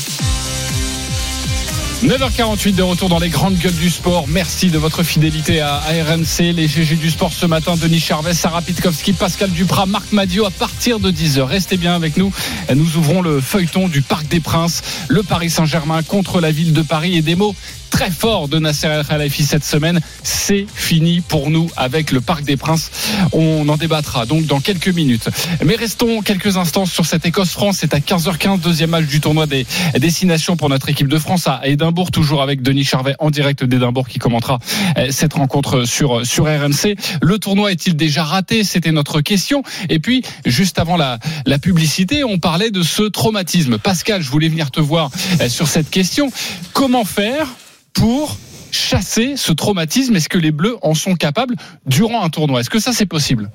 9h48 2.04 2.76
de 2.76 2.84
retour 2.84 3.08
dans 3.08 3.20
les 3.20 3.30
grandes 3.30 3.56
gueules 3.56 3.72
du 3.72 3.90
sport. 3.90 4.26
Merci 4.28 4.70
de 4.70 4.78
votre 4.78 5.04
fidélité 5.04 5.62
à 5.62 5.78
RMC. 5.78 6.52
Les 6.52 6.68
GG 6.68 6.98
du 6.98 7.10
sport 7.10 7.32
ce 7.32 7.46
matin, 7.46 7.78
Denis 7.78 8.02
Charvet, 8.02 8.34
Sarah 8.34 8.62
Pitkowski, 8.62 9.14
Pascal 9.14 9.52
Duprat, 9.52 9.86
Marc 9.86 10.12
Madio 10.12 10.46
à 10.46 10.52
partir 10.52 11.00
de 11.00 11.10
10h. 11.10 11.44
Restez 11.44 11.78
bien 11.78 11.96
avec 11.96 12.18
nous. 12.18 12.34
Nous 12.76 12.98
ouvrons 12.98 13.22
le 13.22 13.40
feuilleton 13.40 13.88
du 13.88 14.02
Parc 14.02 14.28
des 14.28 14.42
Princes, 14.42 14.82
le 15.08 15.24
Paris 15.24 15.50
Saint-Germain 15.50 16.04
contre 16.04 16.42
la 16.42 16.52
ville 16.52 16.74
de 16.74 16.82
Paris 16.82 17.16
et 17.16 17.22
des 17.22 17.36
mots 17.36 17.56
très 17.92 18.10
forts 18.10 18.48
de 18.48 18.58
Nasser 18.58 18.88
El 18.88 19.06
Khelaïfi 19.06 19.44
cette 19.44 19.66
semaine. 19.66 20.00
C'est 20.24 20.66
fini 20.74 21.22
pour 21.22 21.52
nous 21.52 21.70
avec 21.76 22.12
le 22.12 22.22
Parc 22.22 22.44
des 22.44 22.58
Princes. 22.58 22.90
On 23.34 23.68
en 23.70 23.78
débattra 23.78 24.26
donc 24.26 24.46
dans 24.48 24.60
quelques 24.60 24.88
minutes. 24.88 25.30
Mais 25.64 25.76
restons 25.76 26.22
quelques 26.22 26.58
instants 26.58 26.88
sur 26.88 27.06
cette 27.06 27.26
Écosse-France. 27.26 27.78
C'est 27.82 27.94
à 27.94 28.00
15h15, 28.00 28.62
deuxième 28.62 28.90
match 28.92 29.06
du 29.06 29.20
tournoi 29.20 29.46
des 29.46 29.68
destinations 30.00 30.58
pour 30.58 30.70
notre 30.70 30.90
équipe 30.90 31.10
de 31.10 31.20
France 31.20 31.48
à 31.48 31.62
Édimbourg, 31.66 32.10
toujours 32.10 32.42
avec 32.42 32.62
Denis 32.62 32.86
Charvet 32.86 33.16
en 33.20 33.30
direct 33.30 33.64
d'Édimbourg 33.64 34.08
qui 34.08 34.18
commentera 34.18 34.60
euh, 34.98 35.08
cette 35.12 35.34
rencontre 35.34 35.84
sur, 35.84 36.26
sur 36.26 36.46
RMC. 36.46 36.96
Le 37.22 37.38
tournoi 37.38 37.72
est-il 37.72 37.96
déjà 37.96 38.24
raté? 38.24 38.64
C'était 38.64 38.92
notre 38.92 39.22
question. 39.22 39.64
Et 39.90 40.00
puis, 40.00 40.24
juste 40.46 40.80
avant 40.80 40.98
la, 40.98 41.20
la 41.46 41.60
publicité, 41.60 42.24
on 42.24 42.40
parlait 42.40 42.72
de 42.72 42.84
ce 42.84 43.04
traumatisme. 43.04 43.78
Pascal, 43.78 44.22
je 44.22 44.30
voulais 44.30 44.50
venir 44.50 44.72
te 44.72 44.80
voir 44.80 45.12
euh, 45.42 45.50
sur 45.50 45.68
cette 45.68 45.90
question. 45.90 46.32
Comment 46.74 47.06
faire 47.06 47.48
pour 47.94 48.38
chasser 48.72 49.36
ce 49.38 49.52
traumatisme? 49.52 50.16
Est-ce 50.16 50.30
que 50.30 50.38
les 50.38 50.52
Bleus 50.52 50.78
en 50.82 50.94
sont 50.94 51.16
capables 51.16 51.56
durant 51.86 52.24
un 52.24 52.30
tournoi? 52.30 52.62
Est-ce 52.62 52.70
que 52.70 52.80
ça 52.80 52.94
c'est 52.94 53.06
possible? 53.06 53.52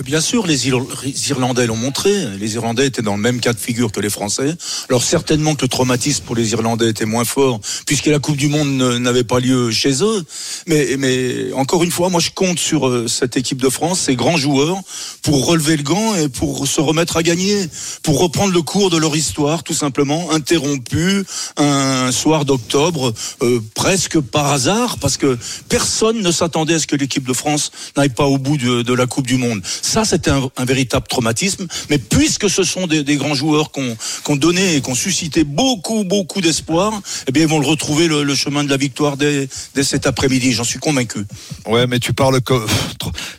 Bien 0.00 0.22
sûr, 0.22 0.46
les 0.46 0.68
Ir- 0.68 0.86
les 1.04 1.28
Irlandais 1.30 1.66
l'ont 1.66 1.76
montré. 1.76 2.26
Les 2.38 2.54
Irlandais 2.54 2.86
étaient 2.86 3.02
dans 3.02 3.14
le 3.16 3.20
même 3.20 3.40
cas 3.40 3.52
de 3.52 3.58
figure 3.58 3.92
que 3.92 4.00
les 4.00 4.08
Français. 4.08 4.54
Alors 4.88 5.02
certainement 5.02 5.54
que 5.54 5.62
le 5.62 5.68
traumatisme 5.68 6.24
pour 6.24 6.34
les 6.34 6.52
Irlandais 6.52 6.88
était 6.88 7.04
moins 7.04 7.26
fort, 7.26 7.60
puisque 7.84 8.06
la 8.06 8.18
Coupe 8.18 8.38
du 8.38 8.48
Monde 8.48 8.70
n'avait 9.00 9.22
pas 9.22 9.38
lieu 9.38 9.70
chez 9.70 10.02
eux. 10.02 10.24
Mais, 10.66 10.96
mais 10.98 11.52
encore 11.52 11.82
une 11.84 11.90
fois, 11.90 12.08
moi 12.08 12.20
je 12.20 12.30
compte 12.30 12.58
sur 12.58 12.88
euh, 12.88 13.06
cette 13.06 13.36
équipe 13.36 13.60
de 13.60 13.68
France, 13.68 14.00
ces 14.00 14.16
grands 14.16 14.38
joueurs, 14.38 14.78
pour 15.20 15.44
relever 15.46 15.76
le 15.76 15.82
gant 15.82 16.14
et 16.16 16.30
pour 16.30 16.66
se 16.66 16.80
remettre 16.80 17.18
à 17.18 17.22
gagner, 17.22 17.68
pour 18.02 18.18
reprendre 18.18 18.54
le 18.54 18.62
cours 18.62 18.88
de 18.88 18.96
leur 18.96 19.14
histoire, 19.14 19.62
tout 19.62 19.74
simplement, 19.74 20.30
interrompu 20.30 21.22
un 21.58 22.10
soir 22.12 22.46
d'octobre, 22.46 23.12
euh, 23.42 23.60
presque 23.74 24.18
par 24.20 24.46
hasard, 24.52 24.96
parce 25.00 25.18
que 25.18 25.36
personne 25.68 26.22
ne 26.22 26.32
s'attendait 26.32 26.74
à 26.74 26.78
ce 26.78 26.86
que 26.86 26.96
l'équipe 26.96 27.28
de 27.28 27.34
France 27.34 27.72
n'aille 27.94 28.08
pas 28.08 28.24
au 28.26 28.38
bout 28.38 28.56
de 28.56 28.94
la 28.94 29.06
Coupe 29.06 29.26
du 29.26 29.36
Monde. 29.36 29.60
Ça, 29.82 30.04
c'était 30.06 30.30
un, 30.30 30.48
un 30.56 30.64
véritable 30.64 31.06
traumatisme. 31.08 31.66
Mais 31.90 31.98
puisque 31.98 32.48
ce 32.48 32.62
sont 32.62 32.86
des, 32.86 33.02
des 33.04 33.16
grands 33.16 33.34
joueurs 33.34 33.70
qu'on 33.70 33.96
qu'on 34.24 34.36
donné 34.36 34.76
et 34.76 34.80
qu'on 34.80 34.94
suscité 34.94 35.44
beaucoup, 35.44 36.04
beaucoup 36.04 36.40
d'espoir, 36.40 36.92
eh 37.26 37.32
bien, 37.32 37.42
ils 37.42 37.48
vont 37.48 37.58
le 37.60 37.66
retrouver 37.66 38.08
le, 38.08 38.22
le 38.22 38.34
chemin 38.34 38.62
de 38.64 38.70
la 38.70 38.76
victoire 38.76 39.16
dès, 39.16 39.48
dès 39.74 39.82
cet 39.82 40.06
après-midi. 40.06 40.52
J'en 40.52 40.64
suis 40.64 40.78
convaincu. 40.78 41.26
Ouais, 41.66 41.86
mais 41.86 41.98
tu 41.98 42.12
parles 42.12 42.40
que 42.40 42.54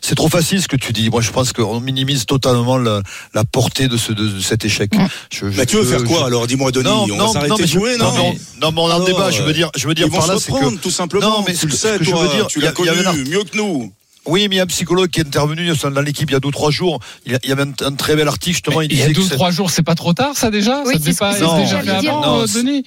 c'est 0.00 0.14
trop 0.14 0.28
facile 0.28 0.60
ce 0.62 0.68
que 0.68 0.76
tu 0.76 0.92
dis. 0.92 1.10
Moi, 1.10 1.20
je 1.22 1.30
pense 1.30 1.52
qu'on 1.52 1.80
minimise 1.80 2.26
totalement 2.26 2.76
la, 2.78 3.02
la 3.32 3.44
portée 3.44 3.88
de, 3.88 3.96
ce, 3.96 4.12
de, 4.12 4.28
de 4.28 4.40
cet 4.40 4.64
échec. 4.64 4.90
Je, 5.32 5.50
je- 5.50 5.56
Mais 5.56 5.66
tu 5.66 5.76
veux 5.76 5.84
je- 5.84 5.88
faire 5.88 6.04
quoi 6.04 6.20
je- 6.20 6.24
alors 6.26 6.46
Dis-moi, 6.46 6.70
Denis. 6.70 6.84
Non, 6.84 7.04
on 7.04 7.06
va 7.08 7.16
non, 7.16 7.32
s'arrêter 7.32 7.50
non, 7.50 7.56
mais 7.58 7.64
de 7.64 7.68
jouer, 7.70 7.96
non 7.96 8.12
non, 8.60 8.72
mais 8.72 8.80
on 8.80 8.84
en 8.84 8.86
Alors, 8.90 9.04
débat. 9.06 9.30
Je 9.30 9.42
veux 9.42 9.52
dire, 9.52 9.70
je 9.76 9.88
veux 9.88 9.94
dire 9.94 10.06
ils 10.06 10.12
vont 10.12 10.18
par 10.18 10.26
là, 10.26 10.34
c'est 10.38 10.52
reprendre, 10.52 10.76
que 10.76 10.82
tout 10.82 10.90
simplement. 10.90 11.38
Non, 11.40 11.44
mais 11.46 11.54
tu 11.54 11.66
le 11.66 11.72
sais, 11.72 11.98
toi, 11.98 12.22
veux 12.22 12.28
dire, 12.28 12.46
tu 12.46 12.60
a- 12.60 12.66
l'as 12.66 12.72
connu 12.72 12.90
un- 12.90 13.12
mieux 13.14 13.44
que 13.44 13.56
nous. 13.56 13.92
Oui, 14.26 14.48
mais 14.48 14.56
il 14.56 14.58
y 14.58 14.60
a 14.60 14.64
un 14.64 14.66
psychologue 14.66 15.10
qui 15.10 15.20
est 15.20 15.26
intervenu 15.26 15.70
dans 15.92 16.00
l'équipe 16.00 16.30
il 16.30 16.32
y 16.32 16.36
a 16.36 16.40
deux 16.40 16.50
trois 16.50 16.70
jours. 16.70 16.98
Il 17.26 17.38
y 17.44 17.52
avait 17.52 17.62
un, 17.62 17.72
un 17.86 17.94
très 17.94 18.16
bel 18.16 18.26
article 18.28 18.54
justement. 18.56 18.80
il 18.80 18.90
Il 18.92 18.98
y 18.98 19.02
a 19.02 19.08
deux 19.08 19.22
ou 19.22 19.28
trois 19.28 19.50
jours, 19.50 19.70
c'est 19.70 19.82
pas 19.82 19.94
trop 19.94 20.12
tard 20.14 20.36
ça 20.36 20.50
déjà? 20.50 20.82
Oui, 20.86 20.94
Ça 20.94 20.98
devait 20.98 21.12
pas 21.14 21.34
déjà 21.34 21.82
fait 21.82 21.90
avant, 21.90 22.20
Non, 22.22 22.40
euh, 22.40 22.46
c'est- 22.46 22.62
Denis? 22.62 22.84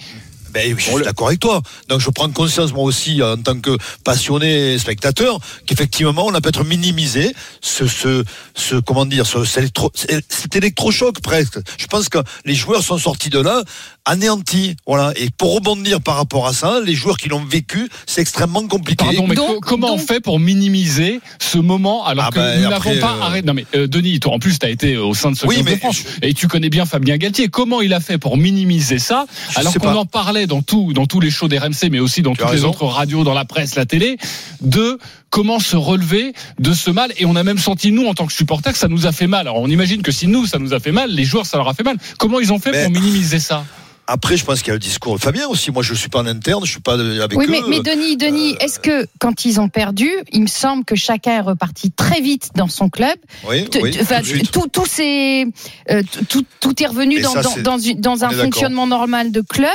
Ben, 0.54 0.74
oui, 0.74 0.82
je 0.82 0.90
suis 0.92 1.04
d'accord 1.04 1.28
avec 1.28 1.42
toi. 1.42 1.62
Donc 1.90 2.00
je 2.00 2.10
prends 2.10 2.30
conscience 2.32 2.72
moi 2.72 2.84
aussi 2.86 3.22
en 3.22 3.36
tant 3.38 3.60
que 3.60 3.78
passionné 4.06 4.74
et 4.74 4.80
spectateur 4.80 5.40
qu'effectivement 5.66 6.26
on 6.26 6.34
a 6.34 6.40
peut-être 6.42 6.64
minimisé 6.64 7.36
ce, 7.62 7.86
ce, 7.86 8.24
ce 8.56 8.76
comment 8.78 9.06
dire, 9.06 9.28
ce, 9.28 9.44
cet, 9.44 9.64
électro- 9.64 9.92
cet 9.94 10.56
électrochoc 10.56 11.20
presque. 11.22 11.60
Je 11.78 11.86
pense 11.88 12.08
que 12.08 12.20
les 12.46 12.56
joueurs 12.56 12.82
sont 12.82 12.98
sortis 12.98 13.30
de 13.30 13.40
là 13.40 13.62
anéantis. 14.08 14.76
Voilà. 14.88 15.14
Et 15.16 15.30
pour 15.38 15.54
rebondir 15.56 16.02
par 16.02 16.16
rapport 16.16 16.48
à 16.48 16.54
ça, 16.54 16.80
les 16.84 16.96
joueurs 16.96 17.18
qui 17.18 17.30
l'ont 17.30 17.44
vécu, 17.46 17.90
c'est 18.06 18.22
extrêmement 18.22 18.66
compliqué. 18.68 19.06
Pardon, 19.06 19.28
mais 19.28 19.36
Donc- 19.36 19.48
co- 19.48 19.60
comment 19.62 19.94
on 19.94 19.98
fait 19.98 20.20
pour 20.20 20.40
minimiser 20.40 21.20
ce 21.40 21.58
moment 21.58 22.06
alors 22.06 22.26
Ah 22.28 22.32
que 22.32 22.40
ben, 22.40 22.62
nous 22.62 22.70
n'avons 22.70 23.00
pas 23.00 23.16
euh, 23.18 23.22
arrêté 23.22 23.48
Non 23.48 23.54
mais 23.54 23.66
euh, 23.76 23.88
Denis, 23.88 24.20
toi 24.20 24.34
en 24.34 24.40
plus 24.40 24.58
tu 24.60 24.66
as 24.66 24.70
été 24.70 24.98
au 24.98 25.14
sein 25.14 25.32
de 25.32 25.38
ce 25.38 25.46
Oui, 25.46 25.56
club 25.56 25.70
de 25.70 25.76
France 25.76 26.04
et 26.22 26.34
tu 26.34 26.48
connais 26.48 26.70
bien 26.70 26.86
Fabien 26.86 27.18
Galtier. 27.18 27.48
Comment 27.50 27.82
il 27.82 27.94
a 27.94 28.00
fait 28.00 28.18
pour 28.18 28.38
minimiser 28.38 29.00
ça 29.00 29.26
Je 29.52 29.60
alors 29.60 29.74
qu'on 29.74 29.96
en 29.96 30.06
parlait 30.06 30.48
dans 30.48 30.62
tout 30.62 30.94
dans 30.94 31.06
tous 31.06 31.20
les 31.20 31.30
shows 31.30 31.48
d'RMC 31.48 31.90
mais 31.92 32.00
aussi 32.00 32.22
dans 32.22 32.34
Tu 32.34 32.42
toutes 32.42 32.52
les 32.54 32.64
autres 32.64 32.86
radios, 32.86 33.24
dans 33.24 33.34
la 33.34 33.46
presse, 33.46 33.76
la 33.76 33.86
télé, 33.86 34.18
de 34.62 34.98
comment 35.30 35.60
se 35.60 35.76
relever 35.76 36.34
de 36.60 36.74
ce 36.74 36.90
mal 36.90 37.12
et 37.18 37.26
on 37.26 37.36
a 37.36 37.44
même 37.44 37.58
senti 37.58 37.92
nous 37.92 38.06
en 38.08 38.14
tant 38.14 38.26
que 38.26 38.34
supporters 38.34 38.74
que 38.74 38.80
ça 38.80 38.88
nous 38.88 39.06
a 39.06 39.12
fait 39.12 39.28
mal. 39.28 39.42
Alors 39.48 39.58
on 39.62 39.68
imagine 39.70 40.02
que 40.02 40.12
si 40.12 40.28
nous 40.28 40.46
ça 40.46 40.60
nous 40.60 40.74
a 40.74 40.80
fait 40.80 40.92
mal, 40.92 41.12
les 41.12 41.26
joueurs 41.26 41.46
ça 41.46 41.58
leur 41.58 41.68
a 41.68 41.74
fait 41.74 41.84
mal. 41.84 41.98
Comment 42.18 42.40
ils 42.40 42.52
ont 42.54 42.60
fait 42.60 42.72
Mais- 42.72 42.84
pour 42.84 42.92
minimiser 42.94 43.40
ça? 43.40 43.66
Après, 44.08 44.38
je 44.38 44.46
pense 44.46 44.60
qu'il 44.60 44.70
y 44.70 44.72
a 44.72 44.76
le 44.76 44.80
discours 44.80 45.16
de 45.16 45.22
Fabien 45.22 45.48
aussi. 45.48 45.70
Moi, 45.72 45.84
je 45.84 45.94
suis 45.94 46.08
pas 46.10 46.20
en 46.20 46.26
interne, 46.26 46.66
je 46.66 46.72
suis 46.72 46.80
pas 46.80 46.94
avec 46.94 47.38
Oui, 47.38 47.46
eux. 47.48 47.52
mais, 47.52 47.62
mais 47.68 47.80
Denis, 47.82 48.16
Denis, 48.16 48.56
est-ce 48.62 48.80
que 48.80 49.06
quand 49.20 49.44
ils 49.46 49.60
ont 49.60 49.68
perdu, 49.68 50.10
il 50.32 50.42
me 50.44 50.48
semble 50.48 50.86
que 50.86 50.96
chacun 50.96 51.32
est 51.34 51.42
reparti 51.42 51.92
très 51.92 52.22
vite 52.22 52.50
dans 52.56 52.70
son 52.70 52.90
club. 52.90 53.16
Oui, 53.48 53.68
oui, 53.82 53.98
enfin, 54.02 54.22
tout 54.22 54.62
tout, 54.62 54.68
tout, 54.72 54.86
s'est- 54.86 55.46
euh, 55.92 56.02
tout, 56.30 56.46
tout 56.62 56.82
est 56.82 56.86
revenu 56.88 57.20
dans, 57.20 57.32
ça, 57.34 57.42
dans, 57.62 58.24
un 58.24 58.30
fonctionnement 58.30 58.88
normal 58.88 59.32
de 59.32 59.42
club. 59.42 59.68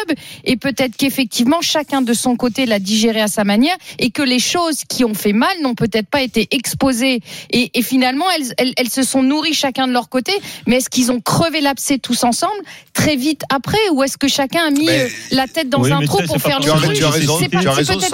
Et 0.45 0.57
peut-être 0.57 0.97
qu'effectivement, 0.97 1.61
chacun 1.61 2.01
de 2.01 2.15
son 2.15 2.37
côté 2.37 2.65
l'a 2.67 2.79
digéré 2.79 3.21
à 3.21 3.29
sa 3.29 3.45
manière 3.45 3.77
et 3.99 4.11
que 4.11 4.23
les 4.23 4.39
choses 4.39 4.83
qui 4.89 5.05
ont 5.05 5.15
fait 5.15 5.33
mal 5.35 5.55
n'ont 5.63 5.75
peut-être 5.75 6.09
pas 6.09 6.23
été 6.23 6.49
exposées. 6.53 7.21
Et, 7.51 7.71
et 7.75 7.83
finalement, 7.83 8.25
elles, 8.37 8.55
elles, 8.57 8.73
elles 8.77 8.91
se 8.91 9.03
sont 9.03 9.23
nourries 9.23 9.55
chacun 9.55 9.87
de 9.87 9.93
leur 9.93 10.09
côté. 10.09 10.33
Mais 10.67 10.77
est-ce 10.77 10.89
qu'ils 10.89 11.13
ont 11.13 11.21
crevé 11.21 11.61
l'abcès 11.61 11.99
tous 11.99 12.25
ensemble 12.25 12.61
très 12.95 13.17
vite 13.17 13.43
après 13.51 13.79
ou 13.93 14.03
est-ce 14.03 14.17
que 14.23 14.29
chacun 14.29 14.61
a 14.69 14.71
mis 14.71 14.87
Mais- 14.87 15.01
euh, 15.03 15.09
la 15.33 15.49
tête 15.49 15.69
dans 15.69 15.81
Oui, 15.83 15.91
un 15.91 16.01
trou 16.03 16.19
pour 16.27 16.41
faire 16.41 16.59
le 16.61 16.65
tu 16.65 16.71
as- 16.71 16.75
truc 16.75 16.93
tu 16.95 17.05
as 17.05 17.11
raison, 17.11 17.39
C'est 17.41 17.49
peut-être 17.49 17.65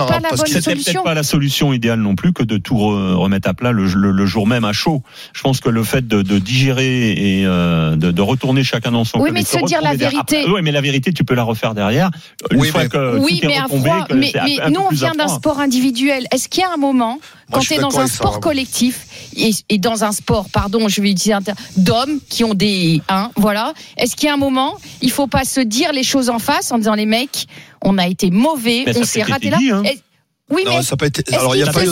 pas 0.06 0.20
la 0.20 0.30
bonne 0.30 0.38
solution. 0.38 0.72
peut-être 0.72 1.02
pas 1.04 1.12
la 1.14 1.22
solution 1.22 1.72
idéale 1.74 2.00
non 2.00 2.14
plus 2.14 2.32
que 2.32 2.42
de 2.42 2.56
tout 2.56 2.76
re- 2.76 3.12
remettre 3.14 3.46
à 3.48 3.52
plat 3.54 3.72
le, 3.72 3.84
le- 3.86 4.10
le 4.12 4.26
jour 4.26 4.46
même 4.46 4.64
à 4.64 4.72
chaud. 4.72 5.02
Je 5.34 5.42
pense 5.42 5.60
que 5.60 5.68
le 5.68 5.84
fait 5.84 6.08
de, 6.08 6.22
de 6.22 6.38
digérer 6.38 7.10
et 7.12 7.44
euh, 7.44 7.94
de, 7.96 8.10
de 8.10 8.22
retourner 8.22 8.64
chacun 8.64 8.90
dans 8.90 9.04
son 9.04 9.20
Oui, 9.20 9.30
mais 9.32 9.42
de 9.42 9.46
se 9.46 9.62
dire 9.66 9.82
la 9.82 9.94
vérité. 9.94 10.44
Oui, 10.48 10.60
mais 10.62 10.72
la 10.72 10.80
vérité, 10.80 11.12
tu 11.12 11.24
peux 11.24 11.34
la 11.34 11.42
refaire 11.42 11.74
derrière. 11.74 12.10
Une 12.50 12.60
Oui, 12.60 12.68
fois 12.68 12.84
mais- 12.84 12.88
que 12.88 13.18
Oui, 13.18 13.38
tout 13.40 13.44
est 13.44 13.48
mais 13.48 13.58
à 13.58 13.64
retombé, 13.64 13.90
froid. 13.90 14.06
que 14.06 14.14
Mais, 14.14 14.32
mais 14.34 14.70
nous, 14.70 14.80
on 14.80 14.94
vient 14.94 15.12
d'un 15.12 15.28
sport 15.28 15.60
individuel. 15.60 16.26
Est-ce 16.32 16.48
qu'il 16.48 16.62
y 16.62 16.64
a 16.64 16.72
un 16.72 16.78
moment, 16.78 17.18
quand 17.52 17.60
tu 17.60 17.74
es 17.74 17.78
dans 17.78 17.98
un 17.98 18.06
sport 18.06 18.40
collectif 18.40 19.06
et, 19.36 19.50
et 19.68 19.78
dans 19.78 20.04
un 20.04 20.12
sport, 20.12 20.48
pardon, 20.50 20.88
je 20.88 21.00
vais 21.00 21.10
utiliser 21.10 21.32
un 21.32 21.42
terme, 21.42 21.56
d'hommes 21.76 22.20
qui 22.28 22.44
ont 22.44 22.54
des. 22.54 23.00
Hein, 23.08 23.30
voilà. 23.36 23.74
Est-ce 23.96 24.16
qu'il 24.16 24.26
y 24.26 24.30
a 24.30 24.34
un 24.34 24.38
moment, 24.38 24.76
il 25.00 25.10
faut 25.10 25.26
pas 25.26 25.44
se 25.44 25.60
dire 25.60 25.92
les 25.92 26.02
choses 26.02 26.28
en 26.30 26.38
face 26.38 26.72
en 26.72 26.78
disant 26.78 26.94
les 26.94 27.06
mecs, 27.06 27.46
on 27.82 27.98
a 27.98 28.06
été 28.06 28.30
mauvais, 28.30 28.84
Mais 28.86 28.98
on 28.98 29.04
s'est 29.04 29.22
raté 29.22 29.50
là. 29.50 29.58
dit, 29.58 29.70
hein. 29.70 29.82
Oui, 30.50 30.62
Non, 30.64 30.78
mais 30.78 30.82
ça 30.82 30.96
été. 31.06 31.22
est-ce 31.26 31.38
Alors, 31.38 31.54
il 31.56 31.62
a 31.62 31.70
pas 31.70 31.84
eu 31.84 31.88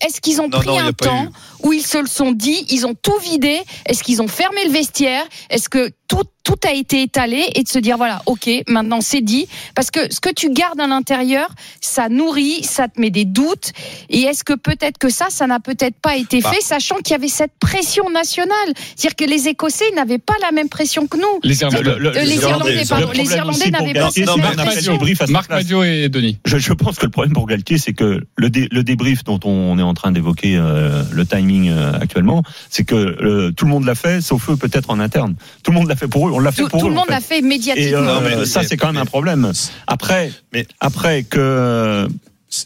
Est-ce 0.00 0.20
qu'ils 0.20 0.40
ont 0.40 0.48
Non, 0.48 0.58
pris 0.58 0.68
non, 0.68 0.78
un 0.78 0.92
temps 0.92 1.24
eu. 1.24 1.28
où 1.66 1.72
ils 1.72 1.84
se 1.84 1.98
le 1.98 2.06
sont 2.06 2.30
dit, 2.30 2.64
ils 2.70 2.86
ont 2.86 2.94
tout 2.94 3.18
vidé? 3.20 3.58
Est-ce 3.84 4.04
qu'ils 4.04 4.22
ont 4.22 4.28
fermé 4.28 4.58
le 4.64 4.70
vestiaire? 4.70 5.24
Est-ce 5.50 5.68
que 5.68 5.90
tout, 6.10 6.24
tout 6.42 6.56
a 6.68 6.72
été 6.74 7.02
étalé 7.02 7.44
et 7.54 7.62
de 7.62 7.68
se 7.68 7.78
dire 7.78 7.96
voilà, 7.96 8.20
ok, 8.26 8.50
maintenant 8.68 9.00
c'est 9.00 9.20
dit 9.20 9.46
Parce 9.76 9.90
que 9.92 10.12
ce 10.12 10.20
que 10.20 10.28
tu 10.34 10.50
gardes 10.50 10.80
à 10.80 10.86
l'intérieur, 10.88 11.48
ça 11.80 12.08
nourrit, 12.08 12.64
ça 12.64 12.88
te 12.88 13.00
met 13.00 13.10
des 13.10 13.24
doutes. 13.24 13.70
Et 14.08 14.22
est-ce 14.22 14.42
que 14.42 14.54
peut-être 14.54 14.98
que 14.98 15.08
ça, 15.08 15.26
ça 15.30 15.46
n'a 15.46 15.60
peut-être 15.60 15.94
pas 16.02 16.16
été 16.16 16.40
Bah. 16.40 16.50
fait, 16.50 16.60
sachant 16.60 16.96
qu'il 16.96 17.12
y 17.12 17.14
avait 17.14 17.28
cette 17.28 17.52
pression 17.60 18.10
nationale 18.10 18.72
C'est-à-dire 18.96 19.14
que 19.16 19.24
les 19.24 19.48
Écossais 19.48 19.84
n'avaient 19.94 20.18
pas 20.18 20.34
la 20.42 20.50
même 20.50 20.68
pression 20.68 21.06
que 21.06 21.16
nous. 21.16 21.40
Les 21.44 21.60
Irlandais. 21.62 21.82
Le- 21.84 21.98
le- 21.98 22.08
Euh, 22.16 22.22
les 22.24 22.36
le- 22.36 22.42
Irlandais, 22.42 22.82
pardon, 22.88 23.10
les 23.14 23.32
Irlandais 23.32 23.70
n'avaient 23.70 23.92
pas 23.94 24.10
cette 24.10 24.24
pression. 24.56 24.92
le 24.92 24.98
débrief 24.98 25.20
à 25.22 25.26
sa 25.26 25.32
Marc. 25.32 25.50
Madio 25.50 25.84
et 25.84 26.08
Denis. 26.08 26.38
Je, 26.44 26.58
je 26.58 26.72
pense 26.72 26.96
que 26.98 27.06
le 27.06 27.10
problème 27.12 27.32
pour 27.34 27.46
Galtier, 27.46 27.78
c'est 27.78 27.92
que 27.92 28.20
le, 28.36 28.50
dé- 28.50 28.68
le 28.72 28.82
débrief 28.82 29.22
dont 29.22 29.38
on 29.44 29.78
est 29.78 29.82
en 29.82 29.94
train 29.94 30.10
d'évoquer 30.10 30.56
euh, 30.56 31.04
le 31.12 31.24
timing 31.24 31.68
euh, 31.70 31.92
actuellement, 32.00 32.42
c'est 32.68 32.84
que 32.84 32.96
euh, 32.96 33.52
tout 33.52 33.64
le 33.66 33.70
monde 33.70 33.84
l'a 33.84 33.94
fait, 33.94 34.20
sauf 34.20 34.50
eux 34.50 34.56
peut-être 34.56 34.90
en 34.90 34.98
interne. 34.98 35.36
Tout 35.62 35.70
le 35.70 35.76
monde 35.78 35.88
l'a 35.88 35.96
fait 36.00 36.08
pour 36.08 36.28
eux, 36.28 36.32
on 36.32 36.38
l'a 36.40 36.50
fait 36.52 36.62
Tout, 36.62 36.68
pour 36.68 36.80
tout 36.80 36.86
eux. 36.86 36.90
le 36.90 36.94
en 36.96 36.98
monde 37.00 37.06
fait. 37.06 37.12
l'a 37.12 37.20
fait 37.20 37.38
Et 37.38 37.42
médiatiquement. 37.42 37.98
euh, 37.98 38.14
Non, 38.14 38.20
mais- 38.40 38.44
ça, 38.46 38.60
mais- 38.62 38.66
c'est 38.68 38.76
quand 38.76 38.88
même 38.92 39.00
un 39.02 39.06
problème. 39.06 39.52
Après, 39.86 40.32
Mais- 40.52 40.66
après 40.80 41.22
que 41.22 42.08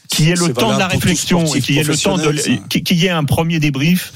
qu'il 0.09 0.27
y 0.27 0.31
ait 0.31 0.35
le 0.37 0.53
temps 0.55 0.73
de 0.75 0.79
la 0.79 0.87
tout 0.87 0.93
réflexion 0.93 1.45
et 1.55 1.59
y 1.73 1.79
ait 1.79 1.83
le 1.83 1.97
temps 1.97 2.17
de 2.17 2.33
y 2.95 3.07
ait 3.07 3.11
un 3.11 3.25
premier 3.25 3.61
débrief. 3.61 4.13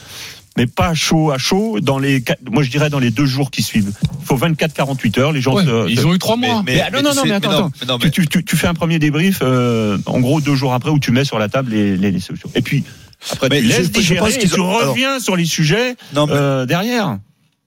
Mais 0.56 0.66
pas 0.66 0.92
chaud 0.92 1.30
à 1.30 1.38
chaud 1.38 1.78
dans 1.80 2.00
les, 2.00 2.24
moi 2.50 2.64
je 2.64 2.70
dirais 2.70 2.90
dans 2.90 2.98
les 2.98 3.12
deux 3.12 3.26
jours 3.26 3.52
qui 3.52 3.62
suivent. 3.62 3.92
Il 4.20 4.26
faut 4.26 4.36
24-48 4.36 5.18
heures. 5.20 5.30
Les 5.30 5.40
gens 5.40 5.54
Ouais, 5.54 5.64
se- 5.64 5.88
ils 5.88 6.04
ont 6.04 6.12
eu 6.12 6.18
trois 6.18 6.34
mois. 6.36 6.64
mais, 6.66 6.80
ah, 6.80 6.90
non, 6.90 7.00
non, 7.00 7.14
non, 7.14 7.22
mais 7.24 7.30
attends, 7.34 7.70
mais 7.80 7.86
non, 7.86 7.98
Tu, 8.00 8.26
tu- 8.26 8.44
tu 8.44 8.56
fais 8.56 8.66
un 8.66 8.74
premier 8.74 8.98
débrief, 8.98 9.38
euh, 9.42 9.98
en 10.06 10.18
gros 10.18 10.40
deux 10.40 10.56
jours 10.56 10.74
après, 10.74 10.90
où 10.90 10.98
tu 10.98 11.12
mets 11.12 11.24
sur 11.24 11.38
la 11.38 11.48
table 11.48 11.70
les, 11.70 11.96
les, 11.96 12.10
les 12.10 12.18
solutions. 12.18 12.50
Et 12.56 12.62
puis 12.62 12.82
après, 13.30 13.48
Mais 13.50 13.60
tu 13.60 13.64
je- 13.66 13.68
laisses 13.68 13.86
je 13.86 13.92
digérer 13.92 14.18
pense 14.32 14.34
et 14.34 14.48
tu 14.48 14.54
alors- 14.54 14.88
reviens 14.90 15.20
sur 15.20 15.36
les 15.36 15.44
sujets 15.44 15.94
Non, 16.12 16.26
mais- 16.26 16.32
euh, 16.34 16.66
derrière. 16.66 17.18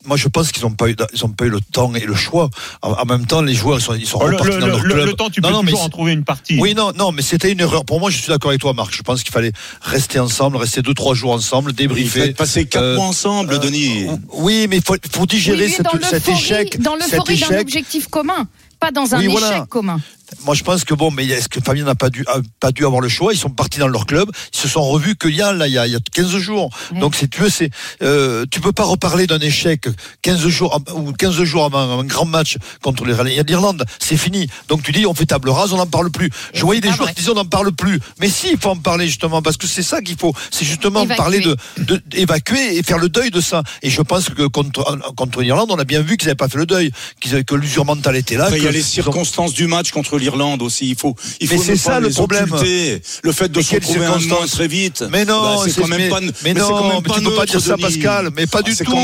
Moi, 0.06 0.18
je 0.18 0.28
pense 0.28 0.52
qu'ils 0.52 0.64
n'ont 0.64 0.72
pas 0.72 0.90
eu, 0.90 0.96
ils 1.14 1.24
ont 1.26 1.30
pas 1.30 1.46
eu 1.46 1.50
le 1.50 1.62
temps 1.62 1.94
et 1.94 2.06
le 2.06 2.16
choix. 2.16 2.50
En, 2.82 2.92
en 2.94 3.06
même 3.06 3.26
temps, 3.28 3.42
les 3.42 3.54
joueurs, 3.54 3.78
ils 3.80 3.82
sont, 3.82 3.94
ils 3.94 4.08
sont 4.08 4.20
Oh, 4.22 4.28
le, 4.28 4.36
repartis 4.38 4.56
le- 4.56 4.60
dans 4.62 4.68
leur 4.68 4.84
le- 4.84 4.94
club. 4.94 5.06
le 5.08 5.14
temps, 5.14 5.30
tu 5.30 5.42
Non, 5.42 5.50
peux 5.50 5.54
non, 5.54 5.62
mais 5.64 5.72
toujours 5.72 5.82
en 5.82 5.84
c'est- 5.86 5.90
trouver 5.92 6.14
une 6.14 6.24
partie. 6.24 6.58
Oui, 6.60 6.74
non, 6.74 6.92
non, 6.98 7.12
mais 7.12 7.22
c'était 7.22 7.52
une 7.52 7.60
erreur. 7.60 7.86
Pour 7.86 8.00
moi, 8.00 8.10
je 8.10 8.18
suis 8.18 8.28
d'accord 8.30 8.50
avec 8.50 8.62
toi, 8.62 8.74
Marc. 8.74 8.94
Je 8.96 9.02
pense 9.04 9.22
qu'il 9.24 9.32
fallait 9.32 9.52
rester 9.82 10.20
ensemble, 10.20 10.58
rester 10.58 10.82
deux, 10.82 10.94
trois 10.94 11.14
jours 11.14 11.32
ensemble, 11.34 11.72
Il 11.72 11.76
débriefer. 11.76 12.22
fait 12.28 12.34
passer 12.34 12.66
quatre 12.66 12.84
Euh, 12.84 12.96
mois 12.96 13.06
ensemble, 13.06 13.54
euh, 13.54 13.58
Denis. 13.60 14.08
Oui, 14.34 14.66
mais 14.70 14.78
il 14.78 14.84
faut, 14.84 14.96
faut 15.14 15.26
digérer 15.26 15.66
Oui, 15.66 15.72
cette- 15.72 15.86
dans 15.86 16.00
cet 16.10 16.28
échec. 16.28 16.82
Dans 16.82 16.96
cet 17.00 17.12
l'euphorie 17.12 17.38
d'un 17.40 17.48
échec. 17.48 17.62
objectif 17.62 18.08
commun, 18.08 18.48
pas 18.82 18.92
dans 18.92 19.14
un 19.16 19.20
Oui, 19.20 19.26
échec 19.28 19.40
voilà. 19.40 19.66
commun. 19.70 20.00
Moi, 20.46 20.56
je 20.56 20.64
pense 20.64 20.86
que 20.86 20.94
bon, 20.94 21.12
mais 21.12 21.26
est-ce 21.28 21.50
que 21.50 21.60
Fabien 21.60 21.84
n'a 21.84 21.94
pas 21.94 22.10
dû, 22.10 22.24
a 22.28 22.38
pas 22.62 22.72
dû 22.72 22.86
avoir 22.86 23.02
le 23.02 23.10
choix? 23.10 23.34
Ils 23.34 23.38
sont 23.38 23.50
partis 23.50 23.80
dans 23.80 23.90
leur 23.90 24.06
club. 24.06 24.32
Ils 24.54 24.58
se 24.60 24.70
sont 24.70 24.82
revus 24.82 25.16
qu'il 25.18 25.36
y 25.36 25.42
a 25.42 25.52
là, 25.52 25.68
il 25.68 25.74
y 25.74 25.78
a, 25.78 25.86
il 25.88 25.92
y 25.92 25.96
a 25.96 26.00
15 26.14 26.38
jours. 26.38 26.70
Ouais. 26.94 27.00
Donc, 27.02 27.16
si 27.16 27.28
tu 27.28 27.42
veux, 27.42 27.50
c'est, 27.50 27.70
euh, 28.02 28.46
tu 28.50 28.62
peux 28.62 28.72
pas 28.72 28.86
reparler 28.86 29.28
d'un 29.28 29.40
échec 29.40 29.90
15 30.22 30.48
jours 30.48 30.82
ou 30.96 31.12
15 31.12 31.44
jours 31.44 31.66
avant 31.66 32.00
un 32.00 32.06
grand 32.06 32.24
match 32.26 32.56
contre 32.82 33.04
les- 33.06 33.44
l'Irlande. 33.44 33.84
C'est 34.00 34.16
fini. 34.16 34.48
Donc, 34.70 34.84
tu 34.84 34.94
dis, 34.94 35.06
on 35.06 35.14
fait 35.14 35.26
table 35.26 35.50
rase, 35.50 35.74
on 35.74 35.78
n'en 35.78 35.86
parle 35.86 36.10
plus. 36.12 36.30
Je 36.54 36.62
voyais 36.64 36.80
des 36.80 36.92
joueurs 36.94 37.10
qui 37.10 37.16
disaient, 37.16 37.32
on 37.32 37.36
n'en 37.36 37.44
parle 37.46 37.74
plus. 37.74 38.00
Mais 38.22 38.30
si, 38.30 38.52
il 38.52 38.58
faut 38.58 38.70
en 38.70 38.78
parler 38.78 39.08
justement 39.08 39.42
parce 39.42 39.58
que 39.58 39.68
c'est 39.68 39.84
ça 39.84 40.02
qu'il 40.02 40.16
faut. 40.18 40.34
C'est 40.50 40.66
justement 40.66 41.02
Évacuer. 41.04 41.18
parler 41.18 41.40
de, 41.42 41.58
de- 41.80 42.02
évacuer 42.14 42.78
et 42.78 42.84
faire 42.84 43.00
le 43.00 43.10
deuil 43.10 43.32
de 43.32 43.42
ça. 43.42 43.64
Et 43.82 43.90
je 43.90 44.02
pense 44.02 44.30
que 44.30 44.44
contre 44.48 44.98
contre 45.18 45.42
l'Irlande, 45.42 45.72
on 45.72 45.78
a 45.78 45.84
bien 45.84 46.02
vu 46.02 46.16
qu'ils 46.16 46.28
n'avaient 46.28 46.36
pas 46.38 46.48
fait 46.48 46.58
le 46.58 46.66
deuil, 46.66 46.92
qu'ils 47.20 47.34
avaient- 47.34 47.44
que 47.44 47.56
l'usure 47.56 47.84
mentale 47.84 48.16
était 48.16 48.38
là. 48.38 48.46
Après, 48.46 48.58
il 48.60 48.64
y 48.64 48.68
a 48.76 48.78
les 48.78 48.82
circonstances 48.84 49.54
du 49.54 49.68
match 49.68 49.92
contre 49.92 50.18
l'Irlande 50.18 50.62
aussi. 50.62 50.90
Il 50.90 50.96
faut, 50.96 51.16
il 51.40 51.48
faut 51.48 51.56
Mais 51.58 51.64
c'est 51.64 51.76
ça, 51.76 52.00
le 52.00 52.10
problème. 52.10 52.52
occulter. 52.52 53.02
Le 53.24 53.32
fait 53.32 53.50
de 53.50 53.58
Mais 53.58 53.64
se 53.64 53.76
retrouver 53.76 54.06
un 54.06 54.20
moins 54.20 54.48
très 54.48 54.68
vite. 54.68 55.04
Mais 55.12 55.26
non, 55.26 55.42
bah, 55.42 55.64
c'est 55.66 55.80
quand 55.82 55.88
même 55.88 56.10
pas. 56.10 56.20
mais 56.44 56.54
non, 56.54 57.02
tu 57.02 57.22
peux 57.22 57.36
pas 57.36 57.46
dire 57.46 57.62
ça, 57.62 57.78
Pascal. 57.78 58.30
Mais 58.36 58.48
pas 58.48 58.60
Ah, 58.60 58.64
du 58.64 58.76
tout. 58.76 58.96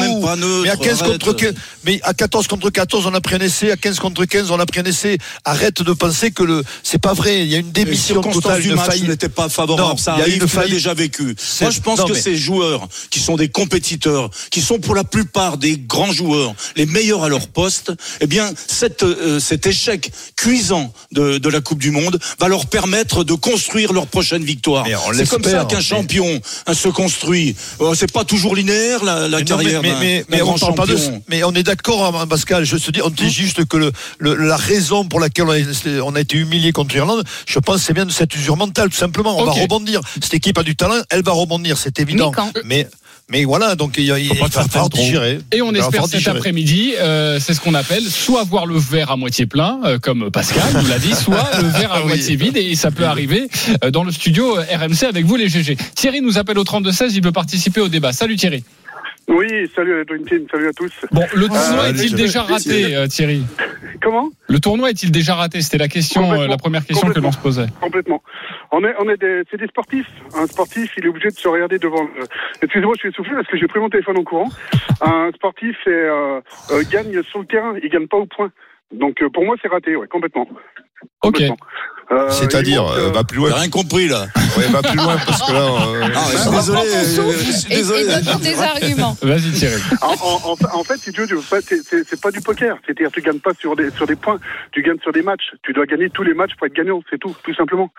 mais 0.64 0.70
à 0.70 0.76
15 0.78 1.02
contre 1.04 1.30
arrête. 1.30 1.38
15, 1.38 1.54
mais 1.86 2.00
à 2.04 2.14
14 2.14 2.48
contre 2.48 2.70
14, 2.70 3.06
on 3.08 3.14
a 3.14 3.22
pris 3.22 3.36
un 3.36 3.40
essai. 3.40 3.72
À 3.72 3.78
15 3.78 4.00
contre 4.00 4.26
15, 4.26 4.52
on 4.52 4.60
a 4.60 4.66
pris 4.66 4.80
un 4.82 4.86
essai. 4.86 5.18
Arrête 5.46 5.82
de 5.82 5.94
penser 5.94 6.32
que 6.32 6.44
le, 6.44 6.64
c'est 6.84 7.02
pas 7.02 7.14
vrai. 7.14 7.42
Il 7.44 7.48
y 7.52 7.56
a 7.56 7.60
une 7.60 7.72
démission 7.72 8.22
totale, 8.22 8.62
du 8.62 8.74
match 8.74 9.02
n'étaient 9.02 9.30
pas 9.30 9.50
favorables. 9.50 9.90
Non, 9.90 9.98
ça 9.98 10.14
il 10.16 10.20
y 10.20 10.22
a 10.22 10.24
arrive, 10.26 10.46
tu 10.48 10.70
déjà 10.70 10.94
vécu. 10.94 11.36
Moi, 11.62 11.72
je 11.72 11.80
pense 11.80 12.04
que 12.04 12.14
ces 12.14 12.36
joueurs 12.36 12.88
qui 13.10 13.20
sont 13.20 13.36
des 13.36 13.50
compétiteurs, 13.50 14.30
qui 14.52 14.62
sont 14.62 14.80
pour 14.80 14.96
la 14.96 15.04
plupart 15.04 15.58
des 15.58 15.78
grands 15.78 16.12
joueurs, 16.12 16.54
les 16.76 16.86
meilleurs 16.86 17.24
à 17.24 17.30
leur 17.30 17.48
poste, 17.48 17.92
eh 18.22 18.28
bien, 18.28 18.52
cette, 18.68 19.04
euh, 19.04 19.40
cet 19.58 19.66
échec 19.66 20.12
cuisant 20.36 20.94
de, 21.12 21.40
de 21.40 21.50
la 21.50 21.62
Coupe 21.62 21.80
du 21.80 21.90
Monde 21.90 22.20
va 22.40 22.48
leur 22.48 22.68
permettre 22.68 23.24
de 23.24 23.34
construire 23.34 23.92
leur 23.92 24.06
prochaine 24.06 24.44
victoire. 24.44 24.86
C'est 25.14 25.28
comme 25.28 25.44
ça 25.44 25.66
qu'un 25.66 25.82
champion 25.82 26.40
hein, 26.68 26.74
se 26.76 26.88
construit. 26.90 27.56
Euh, 27.82 27.96
c'est 27.96 28.12
pas 28.12 28.24
toujours 28.24 28.56
linéaire 28.56 29.04
la, 29.04 29.28
la 29.28 29.40
Mais 29.40 29.46
carrière 29.46 29.82
mais, 29.82 30.24
on 30.42 30.46
grand 30.46 30.60
parle 30.60 30.76
pas 30.76 30.86
de, 30.86 30.96
champion. 30.96 31.24
mais 31.28 31.44
on 31.44 31.54
est 31.54 31.64
d'accord, 31.64 32.16
hein, 32.16 32.28
Pascal. 32.28 32.66
Je 32.66 32.78
te 32.78 32.92
dis, 32.92 33.02
on 33.02 33.10
te 33.10 33.16
dit 33.24 33.32
juste 33.32 33.66
que 33.66 33.78
le, 33.78 33.92
le- 34.20 34.36
la 34.36 34.58
raison 34.58 35.06
pour 35.06 35.20
laquelle 35.20 35.46
on 35.48 35.52
a, 35.52 36.02
on 36.04 36.14
a 36.16 36.20
été 36.22 36.38
humilié 36.38 36.72
contre 36.72 36.94
l'Irlande, 36.94 37.24
je 37.48 37.58
pense, 37.58 37.82
c'est 37.82 37.94
bien 37.94 38.06
de 38.06 38.12
cette 38.12 38.36
usure 38.36 38.58
mentale, 38.58 38.90
tout 38.90 38.98
simplement. 38.98 39.38
On 39.40 39.46
va 39.46 39.54
rebondir. 39.54 40.02
Cette 40.22 40.36
équipe 40.36 40.58
a 40.60 40.64
du 40.64 40.76
talent, 40.76 41.02
elle 41.10 41.24
va 41.24 41.32
rebondir, 41.32 41.78
c'est 41.80 42.00
évident. 42.00 42.32
Mais 42.64 42.84
quand 42.84 42.92
Mais, 43.30 43.44
voilà, 43.44 43.76
donc 43.76 43.96
il, 43.98 44.06
y 44.06 44.12
a- 44.12 44.20
il 44.20 44.30
va 44.34 44.48
falloir 44.50 44.88
digérer. 44.90 45.40
Et 45.52 45.62
on 45.62 45.74
espère 45.74 46.06
cet 46.08 46.28
après-midi, 46.30 46.94
euh, 46.98 47.40
c'est 47.42 47.54
ce 47.54 47.60
qu'on 47.60 47.74
appelle 47.74 48.04
soit 48.04 48.44
voir 48.46 48.66
le 48.66 48.78
verre 48.78 49.12
à 49.12 49.18
moitié 49.18 49.46
plein, 49.46 49.82
euh, 49.84 50.00
comme 50.00 50.32
Pascal 50.32 50.64
nous 50.82 50.88
l'a 50.88 50.98
dit, 50.98 51.14
soit 51.24 51.50
le 51.62 51.68
verre 51.68 51.92
à 51.92 52.02
oui. 52.02 52.08
moitié 52.08 52.38
vide. 52.38 52.56
Et 52.56 52.76
ça 52.76 52.90
peut 52.90 53.04
arriver 53.06 53.50
euh, 53.84 53.92
dans 53.92 54.06
le 54.06 54.14
studio 54.14 54.58
euh, 54.58 54.64
RMC 54.78 55.04
avec 55.10 55.26
vous 55.26 55.36
les 55.36 55.50
GG. 55.50 55.76
Thierry 55.96 56.22
nous 56.22 56.38
appelle 56.38 56.58
au 56.58 56.64
32-16, 56.64 57.12
il 57.16 57.22
veut 57.24 57.34
participer 57.34 57.82
au 57.82 57.90
débat. 57.90 58.14
Salut 58.14 58.38
Thierry. 58.38 58.64
Oui, 59.28 59.70
salut 59.76 59.94
à 59.94 59.98
la 59.98 60.04
Dream 60.06 60.26
Team, 60.26 60.46
salut 60.50 60.68
à 60.70 60.74
tous. 60.74 60.92
Bon, 61.12 61.26
le 61.36 61.48
tournoi 61.48 61.84
Euh, 61.84 61.90
est-il 61.90 62.10
je- 62.12 62.16
déjà 62.16 62.44
raté, 62.44 62.96
euh, 62.96 63.08
Thierry? 63.08 63.44
Comment? 64.02 64.30
Le 64.48 64.60
tournoi 64.60 64.90
est-il 64.92 65.12
déjà 65.12 65.36
raté? 65.36 65.62
C'était 65.62 65.78
la 65.78 65.90
question, 65.90 66.32
euh, 66.32 66.48
la 66.48 66.56
première 66.56 66.86
question 66.86 67.10
que 67.10 67.20
l'on 67.20 67.32
se 67.34 67.38
posait. 67.38 67.66
Complètement. 67.82 68.24
On 68.72 68.84
est, 68.86 68.96
on 69.00 69.10
est 69.10 69.18
des, 69.18 69.44
c'est 69.52 69.58
des 69.58 69.68
sportifs. 69.68 70.08
Un 70.34 70.48
sportif, 70.48 70.94
il 70.98 71.06
est 71.06 71.10
obligé 71.10 71.28
de 71.28 71.36
se 71.36 71.48
regarder 71.48 71.78
devant. 71.78 72.04
Le... 72.04 72.24
Excusez-moi, 72.62 72.94
je 72.96 73.00
suis 73.02 73.10
essoufflé 73.10 73.34
parce 73.36 73.48
que 73.48 73.58
j'ai 73.58 73.68
pris 73.68 73.80
mon 73.82 73.90
téléphone 73.90 74.18
en 74.18 74.24
courant. 74.24 74.50
Un 75.02 75.32
sportif 75.36 75.76
est, 75.88 75.90
euh, 75.90 76.40
euh, 76.72 76.84
gagne 76.90 77.22
sur 77.24 77.40
le 77.40 77.46
terrain, 77.46 77.74
il 77.84 77.90
gagne 77.90 78.08
pas 78.08 78.18
au 78.18 78.28
point. 78.28 78.50
Donc 78.94 79.22
euh, 79.22 79.30
pour 79.30 79.44
moi, 79.44 79.56
c'est 79.62 79.68
raté, 79.68 79.96
ouais, 79.98 80.08
complètement. 80.08 80.48
Ok. 80.50 81.34
Complètement. 81.34 81.58
Euh, 82.10 82.30
C'est-à-dire, 82.32 82.86
euh, 82.88 83.10
euh, 83.10 83.12
va 83.12 83.26
plus 83.26 83.42
J'ai 83.42 83.50
loin. 83.50 83.60
rien 83.60 83.70
compris 83.70 84.08
là. 84.08 84.28
Ouais, 84.58 84.66
va 84.68 84.82
plus 84.82 84.96
loin 84.96 85.18
parce 85.26 85.42
que 85.42 85.52
là. 85.52 85.60
euh, 85.60 86.04
je 86.32 86.38
suis 86.38 86.38
Prends 86.48 86.52
désolé. 86.58 86.80
euh, 86.80 87.34
je 87.46 87.52
suis 87.52 87.74
et, 87.74 87.76
désolé. 87.76 88.02
et 88.04 88.22
donne 88.22 88.40
tes 88.40 88.58
arguments. 88.60 89.18
Vas-y 89.22 89.52
Thierry. 89.52 89.82
En, 90.02 90.14
en, 90.14 90.42
en- 90.54 90.80
en 90.80 90.84
fait, 90.86 90.98
si 91.04 91.12
tu 91.12 91.20
veux, 91.22 91.28
tu 91.28 91.36
veux 91.36 91.42
pas- 91.42 91.58
c'est- 91.68 91.82
c'est 91.88 92.08
c'est 92.10 92.22
pas 92.22 92.32
du 92.32 92.40
poker. 92.40 92.78
C'est-à-dire, 92.86 93.10
tu 93.12 93.22
gagnes 93.22 93.40
pas 93.40 93.52
sur 93.60 93.76
des 93.76 93.92
sur 93.92 94.08
des 94.08 94.16
points, 94.16 94.40
tu 94.72 94.82
gagnes 94.84 95.00
sur 95.04 95.12
des 95.12 95.22
matchs. 95.22 95.52
Tu 95.64 95.74
dois 95.74 95.86
gagner 95.86 96.10
tous 96.10 96.24
les 96.24 96.34
matchs 96.34 96.52
pour 96.58 96.68
être 96.68 96.74
gagnant, 96.76 97.02
c'est 97.10 97.20
tout, 97.20 97.36
tout 97.44 97.54
simplement. 97.56 97.92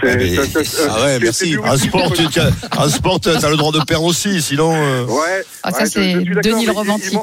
C'est- 0.00 0.10
Ah, 0.10 0.16
mais- 0.16 0.34
ça- 0.34 0.64
ça- 0.64 0.82
Ah 0.90 1.04
ouais, 1.04 1.12
c'est- 1.14 1.18
merci. 1.20 1.56
whisky, 1.56 1.86
sport, 1.88 2.12
tu 2.12 2.40
as, 2.40 2.50
en 2.82 2.88
sport, 2.88 3.20
t'as 3.20 3.48
le 3.48 3.56
droit 3.56 3.70
de 3.72 3.84
perdre 3.84 4.06
aussi, 4.06 4.42
sinon. 4.42 4.74
euh, 4.74 5.04
Ouais. 5.04 5.44
Ah, 5.62 5.70
ça, 5.70 5.78
ouais, 5.78 5.84
je- 5.84 5.90
c'est 5.90 6.12
je 6.14 6.18
suis 6.18 6.24
d'accord, 6.34 6.42
Denis 6.42 6.66
le 6.66 6.72
romantique. 6.72 7.18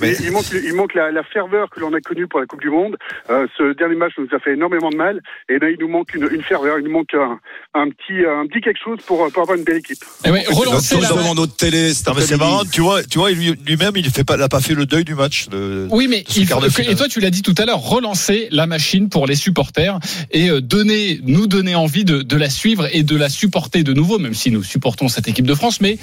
Mais 0.00 0.14
il 0.20 0.30
manque, 0.32 0.46
il 0.52 0.74
manque 0.74 0.94
la, 0.94 1.10
la 1.10 1.22
ferveur 1.22 1.68
que 1.70 1.80
l'on 1.80 1.92
a 1.94 2.00
connue 2.00 2.26
pour 2.26 2.40
la 2.40 2.46
Coupe 2.46 2.60
du 2.60 2.70
Monde. 2.70 2.96
Euh, 3.30 3.46
ce 3.56 3.74
dernier 3.76 3.96
match 3.96 4.12
nous 4.18 4.28
a 4.34 4.38
fait 4.38 4.54
énormément 4.54 4.90
de 4.90 4.96
mal. 4.96 5.20
Et 5.48 5.58
là, 5.58 5.70
il 5.70 5.76
nous 5.80 5.88
manque 5.88 6.14
une, 6.14 6.28
une 6.30 6.42
ferveur, 6.42 6.78
il 6.78 6.84
nous 6.84 6.90
manque 6.92 7.14
un, 7.14 7.38
un 7.74 7.88
petit, 7.90 8.24
un 8.26 8.46
petit 8.46 8.60
quelque 8.60 8.80
chose 8.82 8.98
pour, 9.06 9.30
pour 9.32 9.42
avoir 9.42 9.56
une 9.58 9.64
belle 9.64 9.78
équipe. 9.78 9.98
Eh 10.24 10.30
ouais, 10.30 10.44
relancer 10.48 10.96
la- 11.00 11.08
notre 11.34 11.56
télé 11.56 11.92
c'est 11.94 12.36
marrant, 12.36 12.64
tu 12.64 12.80
vois, 12.80 13.02
tu 13.04 13.18
vois, 13.18 13.30
lui- 13.30 13.54
lui-même, 13.66 13.92
il 13.96 14.10
fait 14.10 14.24
pas, 14.24 14.36
fait 14.60 14.74
le 14.74 14.86
deuil 14.86 15.04
du 15.04 15.14
match. 15.14 15.48
de- 15.48 15.86
Oui, 15.90 16.06
mais 16.08 16.24
il 16.36 16.48
quart 16.48 16.60
faut, 16.60 16.82
et 16.82 16.94
toi 16.96 17.08
tu 17.08 17.20
l'as 17.20 17.30
dit 17.30 17.42
tout 17.42 17.54
à 17.58 17.64
l'heure, 17.66 17.78
relancer 17.80 18.48
la 18.50 18.66
machine 18.66 19.08
pour 19.08 19.26
les 19.26 19.34
supporters 19.36 19.98
et 20.30 20.48
euh, 20.50 20.60
donner, 20.60 21.20
nous 21.24 21.46
donner 21.46 21.74
envie 21.74 22.04
de, 22.04 22.22
de 22.22 22.36
la 22.36 22.50
suivre 22.50 22.88
et 22.92 23.02
de 23.02 23.16
la 23.16 23.28
supporter 23.28 23.82
de 23.82 23.92
nouveau, 23.92 24.18
même 24.18 24.34
si 24.34 24.50
nous 24.50 24.62
supportons 24.62 25.08
cette 25.08 25.28
équipe 25.28 25.46
de 25.46 25.54
France, 25.54 25.80
mais 25.80 25.98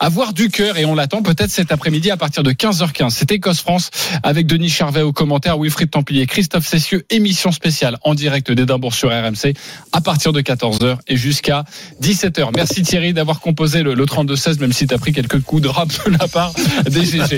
avoir 0.00 0.32
du 0.32 0.48
cœur 0.48 0.76
et 0.78 0.84
on 0.84 0.94
l'attend 0.94 1.22
peut-être 1.22 1.50
cet 1.50 1.72
après-midi 1.72 2.10
à 2.10 2.16
partir 2.16 2.42
de 2.42 2.52
15h15. 2.52 3.10
C'est 3.10 3.30
Écosse-France 3.32 3.90
avec 4.22 4.46
Denis 4.46 4.68
Charvet 4.68 5.02
au 5.02 5.12
commentaire, 5.12 5.58
Wilfried 5.58 5.90
Templier, 5.90 6.26
Christophe 6.26 6.66
Cessieux, 6.66 7.04
émission 7.10 7.52
spéciale 7.52 7.98
en 8.02 8.14
direct 8.14 8.50
d'Édimbourg 8.50 8.94
sur 8.94 9.10
RMC 9.10 9.54
à 9.92 10.00
partir 10.00 10.32
de 10.32 10.40
14h 10.40 10.98
et 11.08 11.16
jusqu'à 11.16 11.64
17h. 12.02 12.50
Merci 12.54 12.82
Thierry 12.82 13.12
d'avoir 13.12 13.40
composé 13.40 13.82
le, 13.82 13.94
le 13.94 14.04
32-16, 14.04 14.60
même 14.60 14.72
si 14.72 14.86
tu 14.86 14.94
as 14.94 14.98
pris 14.98 15.12
quelques 15.12 15.40
coups 15.40 15.62
de 15.62 15.68
rap 15.68 15.88
de 16.06 16.12
la 16.12 16.28
part 16.28 16.52
des 16.88 17.04
GG. 17.04 17.36